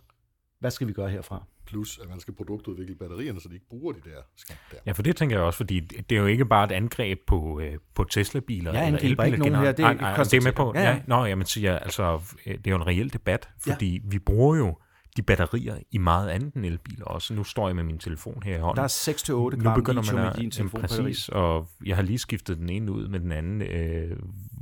Hvad 0.61 0.71
skal 0.71 0.87
vi 0.87 0.93
gøre 0.93 1.09
herfra? 1.09 1.45
Plus, 1.67 1.99
at 2.03 2.09
man 2.09 2.21
skal 2.21 2.35
produktudvikle 2.35 2.95
batterierne, 2.95 3.41
så 3.41 3.49
de 3.49 3.55
ikke 3.55 3.67
bruger 3.69 3.93
de 3.93 4.01
der 4.05 4.17
skab 4.37 4.57
der. 4.71 4.77
Ja, 4.87 4.93
for 4.93 5.03
det 5.03 5.17
tænker 5.17 5.37
jeg 5.37 5.45
også, 5.45 5.57
fordi 5.57 5.81
det 5.81 6.17
er 6.17 6.21
jo 6.21 6.27
ikke 6.27 6.45
bare 6.45 6.65
et 6.65 6.73
angreb 6.73 7.19
på, 7.27 7.61
øh, 7.61 7.79
på 7.95 8.05
Tesla-biler. 8.05 8.73
Jeg 8.73 8.87
angriber 8.87 9.25
ikke 9.25 9.39
nogen 9.39 9.55
her, 9.55 9.73
det 9.73 9.83
er, 9.83 9.93
nej, 9.93 9.95
nej, 9.95 10.25
det 10.25 10.35
er 10.35 10.43
med 10.43 10.53
på. 10.53 10.73
Ja, 10.75 10.81
ja. 10.81 10.91
ja. 10.91 11.01
Nå, 11.07 11.25
jamen, 11.25 11.47
siger, 11.47 11.79
altså, 11.79 12.21
det 12.45 12.67
er 12.67 12.71
jo 12.71 12.77
en 12.77 12.87
reel 12.87 13.13
debat, 13.13 13.49
fordi 13.59 13.93
ja. 13.93 14.01
vi 14.05 14.19
bruger 14.19 14.57
jo 14.57 14.79
de 15.17 15.23
batterier 15.23 15.79
i 15.91 15.99
meget 15.99 16.29
andet 16.29 16.55
end 16.55 16.67
elbiler 16.67 17.05
også. 17.05 17.35
Nu 17.35 17.45
står 17.45 17.69
jeg 17.69 17.77
med 17.77 17.85
min 17.85 17.99
telefon 17.99 18.43
her 18.43 18.57
i 18.57 18.61
hånden. 18.61 18.77
Der 18.77 18.83
er 18.83 19.49
6-8 19.53 19.63
gram 19.63 19.75
nu 19.75 19.81
begynder 19.81 20.15
man 20.15 20.27
at, 20.27 20.39
i 20.39 20.41
din 20.41 20.51
telefon. 20.51 20.81
Præcis, 20.81 21.29
og 21.29 21.69
jeg 21.85 21.97
har 21.97 22.03
lige 22.03 22.19
skiftet 22.19 22.59
den 22.59 22.69
ene 22.69 22.93
ud 22.93 23.09
med 23.09 23.21
den 23.21 23.33
anden. 23.33 23.63
Øh, 23.63 24.17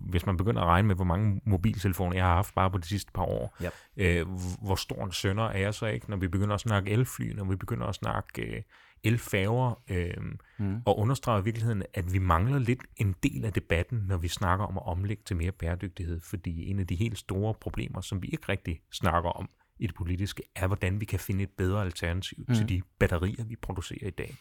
hvis 0.09 0.27
man 0.27 0.37
begynder 0.37 0.63
at 0.63 0.67
regne 0.67 0.89
med, 0.89 0.95
hvor 0.95 1.05
mange 1.05 1.41
mobiltelefoner 1.45 2.17
jeg 2.17 2.25
har 2.25 2.35
haft 2.35 2.55
bare 2.55 2.71
på 2.71 2.79
de 2.79 2.87
sidste 2.87 3.13
par 3.13 3.23
år, 3.23 3.57
yep. 3.65 3.73
øh, 3.97 4.27
hvor 4.63 4.75
stor 4.75 5.05
en 5.05 5.13
sønder 5.13 5.45
er 5.45 5.59
jeg 5.59 5.75
så 5.75 5.87
ikke, 5.87 6.11
når 6.11 6.17
vi 6.17 6.29
begynder 6.29 6.55
at 6.55 6.61
snakke 6.61 6.91
elfly, 6.91 7.33
når 7.33 7.45
vi 7.45 7.57
begynder 7.57 7.87
at 7.87 7.95
snakke 7.95 8.43
øh, 8.43 8.63
elfærger, 9.05 9.83
øh, 9.91 10.15
mm. 10.59 10.83
og 10.85 10.99
understreger 10.99 11.41
i 11.41 11.45
virkeligheden, 11.45 11.83
at 11.95 12.13
vi 12.13 12.19
mangler 12.19 12.59
lidt 12.59 12.81
en 12.97 13.15
del 13.23 13.45
af 13.45 13.53
debatten, 13.53 13.99
når 13.99 14.17
vi 14.17 14.29
snakker 14.29 14.67
om 14.67 14.77
at 14.77 14.87
omlægge 14.87 15.23
til 15.27 15.37
mere 15.37 15.53
bæredygtighed, 15.53 16.21
fordi 16.21 16.71
en 16.71 16.79
af 16.81 16.87
de 16.87 16.95
helt 16.95 17.19
store 17.19 17.55
problemer, 17.55 18.01
som 18.01 18.23
vi 18.23 18.29
ikke 18.29 18.49
rigtig 18.49 18.81
snakker 18.93 19.31
om 19.31 19.49
i 19.79 19.87
det 19.87 19.95
politiske, 19.95 20.43
er, 20.57 20.67
hvordan 20.67 21.01
vi 21.01 21.05
kan 21.05 21.21
finde 21.21 21.43
et 21.43 21.51
bedre 21.51 21.83
alternativ 21.83 22.45
mm. 22.49 22.55
til 22.55 22.69
de 22.69 22.83
batterier, 22.99 23.45
vi 23.45 23.57
producerer 23.57 24.07
i 24.07 24.11
dag. 24.11 24.37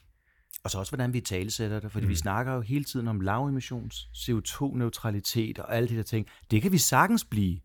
Og 0.63 0.71
så 0.71 0.79
også, 0.79 0.91
hvordan 0.91 1.13
vi 1.13 1.21
talesætter 1.21 1.79
det, 1.79 1.91
fordi 1.91 2.05
mm. 2.05 2.09
vi 2.09 2.15
snakker 2.15 2.53
jo 2.53 2.61
hele 2.61 2.83
tiden 2.83 3.07
om 3.07 3.21
lavemissions, 3.21 3.95
CO2-neutralitet 3.95 5.59
og 5.59 5.75
alle 5.75 5.89
de 5.89 5.95
der 5.95 6.03
ting. 6.03 6.27
Det 6.51 6.61
kan 6.61 6.71
vi 6.71 6.77
sagtens 6.77 7.25
blive 7.25 7.59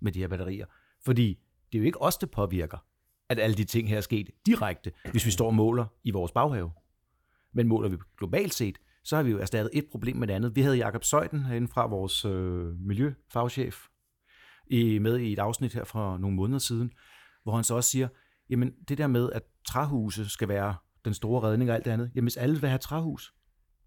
med 0.00 0.12
de 0.12 0.18
her 0.18 0.28
batterier, 0.28 0.66
fordi 1.04 1.38
det 1.72 1.78
er 1.78 1.82
jo 1.82 1.84
ikke 1.84 2.02
os, 2.02 2.16
der 2.16 2.26
påvirker, 2.26 2.78
at 3.28 3.38
alle 3.38 3.56
de 3.56 3.64
ting 3.64 3.88
her 3.88 3.96
er 3.96 4.00
sket 4.00 4.30
direkte, 4.46 4.92
hvis 5.10 5.26
vi 5.26 5.30
står 5.30 5.46
og 5.46 5.54
måler 5.54 5.86
i 6.04 6.10
vores 6.10 6.32
baghave. 6.32 6.72
Men 7.54 7.68
måler 7.68 7.88
vi 7.88 7.96
globalt 8.18 8.54
set, 8.54 8.78
så 9.04 9.16
har 9.16 9.22
vi 9.22 9.30
jo 9.30 9.38
erstattet 9.38 9.70
et 9.74 9.86
problem 9.90 10.16
med 10.16 10.26
det 10.26 10.34
andet. 10.34 10.56
Vi 10.56 10.60
havde 10.60 10.76
Jakob 10.76 11.04
Søjden 11.04 11.44
herinde 11.44 11.68
fra 11.68 11.86
vores 11.86 12.24
øh, 12.24 12.80
miljøfagchef 12.80 13.86
i, 14.66 14.98
med 14.98 15.18
i 15.18 15.32
et 15.32 15.38
afsnit 15.38 15.74
her 15.74 15.84
fra 15.84 16.18
nogle 16.18 16.36
måneder 16.36 16.58
siden, 16.58 16.92
hvor 17.48 17.56
han 17.56 17.64
så 17.64 17.74
også 17.74 17.90
siger, 17.90 18.08
jamen 18.50 18.72
det 18.88 18.98
der 18.98 19.06
med, 19.06 19.30
at 19.32 19.42
træhuse 19.66 20.28
skal 20.28 20.48
være 20.48 20.76
den 21.04 21.14
store 21.14 21.42
redning 21.42 21.70
og 21.70 21.76
alt 21.76 21.84
det 21.84 21.90
andet, 21.90 22.10
jamen 22.14 22.24
hvis 22.24 22.36
alle 22.36 22.60
vil 22.60 22.68
have 22.68 22.78
træhus, 22.78 23.34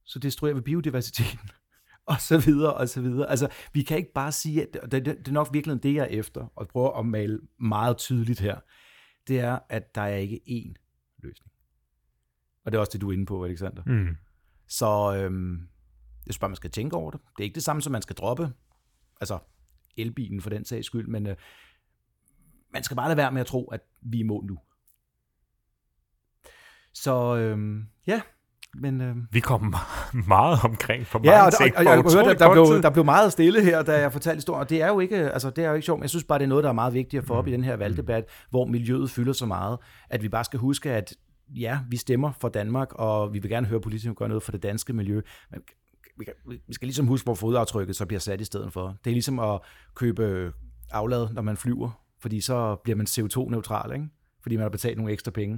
så 0.06 0.20
destruerer 0.20 0.54
vi 0.54 0.62
biodiversiteten, 0.62 1.50
og 2.12 2.22
så 2.22 2.38
videre, 2.38 2.74
og 2.74 2.90
så 2.90 3.02
videre. 3.02 3.30
Altså, 3.30 3.50
vi 3.74 3.84
kan 3.84 3.98
ikke 3.98 4.14
bare 4.14 4.32
sige, 4.32 4.62
at 4.62 4.92
det, 4.92 5.06
det, 5.06 5.06
det 5.06 5.28
er 5.28 5.32
nok 5.32 5.50
virkelig 5.54 5.84
det, 5.84 5.94
jeg 5.94 6.04
er 6.04 6.20
efter, 6.20 6.48
og 6.56 6.68
prøver 6.68 7.00
at 7.00 7.06
male 7.06 7.40
meget 7.60 7.98
tydeligt 7.98 8.40
her, 8.40 8.60
det 9.28 9.40
er, 9.40 9.60
at 9.70 9.96
der 9.96 10.02
er 10.02 10.16
ikke 10.16 10.42
én 10.48 10.74
løsning. 11.24 11.52
Og 12.66 12.72
det 12.72 12.78
er 12.78 12.80
også 12.80 12.92
det, 12.94 13.02
du 13.02 13.10
er 13.10 13.14
inde 13.14 13.26
på, 13.26 13.46
Alexander. 13.46 13.84
Mm. 13.86 14.18
Så 14.68 15.16
øhm, 15.16 15.58
jeg 16.26 16.34
synes 16.34 16.40
bare, 16.40 16.50
man 16.50 16.56
skal 16.56 16.72
tænke 16.72 16.96
over 16.96 17.12
det. 17.12 17.20
Det 17.22 17.44
er 17.44 17.44
ikke 17.44 17.56
det 17.56 17.64
samme, 17.64 17.82
som 17.82 17.92
man 17.92 18.02
skal 18.02 18.16
droppe. 18.16 18.54
Altså, 19.22 19.40
elbilen 19.98 20.42
for 20.42 20.50
den 20.50 20.66
sags 20.66 20.86
skyld, 20.86 21.08
men 21.08 21.28
øh, 21.28 21.36
man 22.74 22.84
skal 22.84 22.96
bare 22.96 23.08
lade 23.08 23.18
være 23.18 23.32
med 23.32 23.42
at 23.42 23.48
tro, 23.48 23.66
at 23.68 23.82
vi 24.02 24.20
er 24.20 24.26
mål 24.26 24.46
nu. 24.46 24.58
Så 26.94 27.36
øhm, 27.36 27.86
ja, 28.08 28.22
men, 28.76 29.02
øhm, 29.02 29.28
vi 29.32 29.40
kom 29.40 29.76
meget 30.28 30.60
omkring 30.64 31.06
på 31.06 31.22
ja, 31.24 31.46
og, 31.46 31.52
og, 31.60 31.72
og, 31.76 31.84
jeg 31.84 31.96
hørte, 31.96 32.30
der, 32.30 32.34
der, 32.34 32.52
blev, 32.52 32.82
der 32.82 32.90
blev 32.90 33.06
meget 33.06 33.32
stille 33.32 33.64
her, 33.64 33.82
da 33.82 34.00
jeg 34.00 34.12
fortalte 34.12 34.38
historien, 34.38 34.62
og 34.62 34.70
det 34.70 34.82
er 34.82 34.88
jo 34.88 35.00
ikke, 35.00 35.18
altså, 35.18 35.50
det 35.50 35.64
er 35.64 35.70
jo 35.70 35.76
ikke 35.76 35.86
sjovt, 35.86 36.00
men 36.00 36.04
jeg 36.04 36.10
synes 36.10 36.24
bare, 36.24 36.40
det 36.40 36.44
er 36.44 36.50
noget, 36.50 36.64
der 36.64 36.70
er 36.70 36.74
meget 36.74 36.94
vigtigt 36.94 37.22
at 37.22 37.28
få 37.28 37.34
op 37.34 37.46
mm. 37.46 37.50
i 37.50 37.54
den 37.54 37.64
her 37.64 37.76
valgdebat, 37.76 38.26
hvor 38.50 38.66
miljøet 38.66 39.12
fylder 39.12 39.34
så 39.34 39.46
meget, 39.46 39.78
at 40.10 40.24
vi 40.24 40.30
bare 40.30 40.44
skal 40.44 40.60
huske, 40.60 40.92
at 40.92 41.14
ja, 41.56 41.80
vi 41.90 41.98
stemmer 41.98 42.32
for 42.42 42.50
Danmark, 42.50 42.88
og 42.92 43.34
vi 43.34 43.40
vil 43.40 43.50
gerne 43.52 43.68
høre 43.68 43.82
politikere 43.82 44.16
gøre 44.16 44.30
noget 44.30 44.44
for 44.44 44.52
det 44.52 44.64
danske 44.64 44.94
miljø, 44.94 45.22
men 45.52 45.62
vi, 46.18 46.26
kan, 46.26 46.34
vi 46.68 46.74
skal 46.74 46.86
ligesom 46.86 47.08
huske, 47.08 47.26
hvor 47.26 47.36
fodaftrykket 47.36 47.96
så 47.96 48.06
bliver 48.06 48.20
sat 48.20 48.42
i 48.42 48.46
stedet 48.46 48.74
for. 48.74 48.96
Det 49.04 49.12
er 49.12 49.16
ligesom 49.16 49.40
at 49.40 49.60
købe 49.96 50.54
aflad, 50.92 51.34
når 51.34 51.42
man 51.42 51.58
flyver, 51.58 52.01
fordi 52.22 52.42
så 52.42 52.76
bliver 52.76 52.96
man 52.96 53.08
CO2-neutral, 53.08 53.94
ikke? 53.94 54.08
fordi 54.42 54.56
man 54.56 54.62
har 54.64 54.70
betalt 54.70 54.98
nogle 54.98 55.14
ekstra 55.14 55.32
penge. 55.32 55.54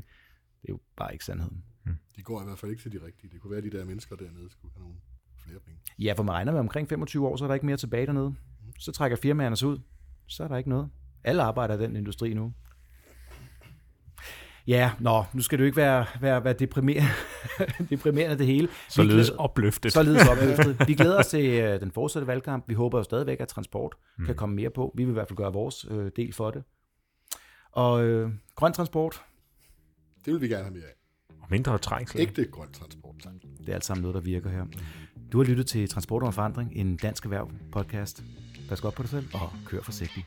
Det 0.61 0.69
er 0.69 0.73
jo 0.73 0.79
bare 0.95 1.13
ikke 1.13 1.25
sandheden. 1.25 1.63
Hmm. 1.83 1.95
De 2.15 2.21
går 2.23 2.41
i 2.41 2.45
hvert 2.45 2.59
fald 2.59 2.71
ikke 2.71 2.83
til 2.83 2.91
de 2.91 3.05
rigtige. 3.05 3.31
Det 3.33 3.41
kunne 3.41 3.51
være, 3.51 3.57
at 3.57 3.71
de 3.71 3.77
der 3.77 3.85
mennesker 3.85 4.15
dernede 4.15 4.49
skulle 4.49 4.73
have 4.73 4.83
nogle 4.83 4.97
flere 5.37 5.59
penge. 5.59 5.79
Ja, 5.99 6.13
for 6.13 6.23
man 6.23 6.35
regner 6.35 6.51
med 6.51 6.59
omkring 6.59 6.89
25 6.89 7.27
år, 7.27 7.35
så 7.35 7.43
er 7.45 7.47
der 7.47 7.53
ikke 7.53 7.65
mere 7.65 7.77
tilbage 7.77 8.05
dernede. 8.05 8.29
Hmm. 8.29 8.73
Så 8.79 8.91
trækker 8.91 9.17
firmaerne 9.17 9.55
sig 9.55 9.67
ud. 9.67 9.79
Så 10.27 10.43
er 10.43 10.47
der 10.47 10.57
ikke 10.57 10.69
noget. 10.69 10.89
Alle 11.23 11.43
arbejder 11.43 11.77
i 11.77 11.83
den 11.83 11.95
industri 11.95 12.33
nu. 12.33 12.53
Ja, 14.67 14.91
nå, 14.99 15.23
nu 15.33 15.41
skal 15.41 15.59
du 15.59 15.63
ikke 15.63 15.77
være, 15.77 16.05
være, 16.21 16.43
være 16.43 16.53
deprimerende, 16.53 17.09
deprimerende 17.89 18.37
det 18.37 18.45
hele. 18.45 18.67
Således 18.89 19.29
opløftet. 19.29 19.93
Således 19.93 20.27
opløftet. 20.27 20.77
Vi 20.87 20.93
glæder 20.93 21.19
os 21.19 21.27
til 21.27 21.73
uh, 21.73 21.79
den 21.79 21.91
fortsatte 21.91 22.27
valgkamp. 22.27 22.69
Vi 22.69 22.73
håber 22.73 22.97
jo 22.97 23.03
stadigvæk, 23.03 23.39
at 23.39 23.47
transport 23.47 23.95
mm. 24.17 24.25
kan 24.25 24.35
komme 24.35 24.55
mere 24.55 24.69
på. 24.69 24.93
Vi 24.95 25.03
vil 25.03 25.11
i 25.11 25.13
hvert 25.13 25.27
fald 25.27 25.37
gøre 25.37 25.53
vores 25.53 25.91
uh, 25.91 26.07
del 26.15 26.33
for 26.33 26.51
det. 26.51 26.63
Og 27.71 28.07
uh, 28.07 28.31
grøn 28.55 28.73
transport. 28.73 29.21
Det 30.25 30.33
vil 30.33 30.41
vi 30.41 30.47
gerne 30.47 30.63
have 30.63 30.73
mere 30.73 30.83
af. 30.83 30.93
Og 31.29 31.47
mindre 31.49 31.77
trængsel. 31.77 32.21
Ægte 32.21 32.45
grøn 32.45 32.71
transport. 32.71 33.15
Det 33.59 33.69
er 33.69 33.73
alt 33.73 33.85
sammen 33.85 34.01
noget, 34.01 34.15
der 34.15 34.21
virker 34.21 34.49
her. 34.49 34.65
Du 35.31 35.37
har 35.37 35.45
lyttet 35.45 35.67
til 35.67 35.89
Transport 35.89 36.23
og 36.23 36.33
Forandring, 36.33 36.71
en 36.75 36.97
dansk 36.97 37.23
erhverv 37.23 37.51
podcast. 37.71 38.23
Pas 38.69 38.81
godt 38.81 38.95
på 38.95 39.03
dig 39.03 39.09
selv, 39.09 39.27
og 39.33 39.49
kør 39.65 39.81
forsigtigt. 39.81 40.25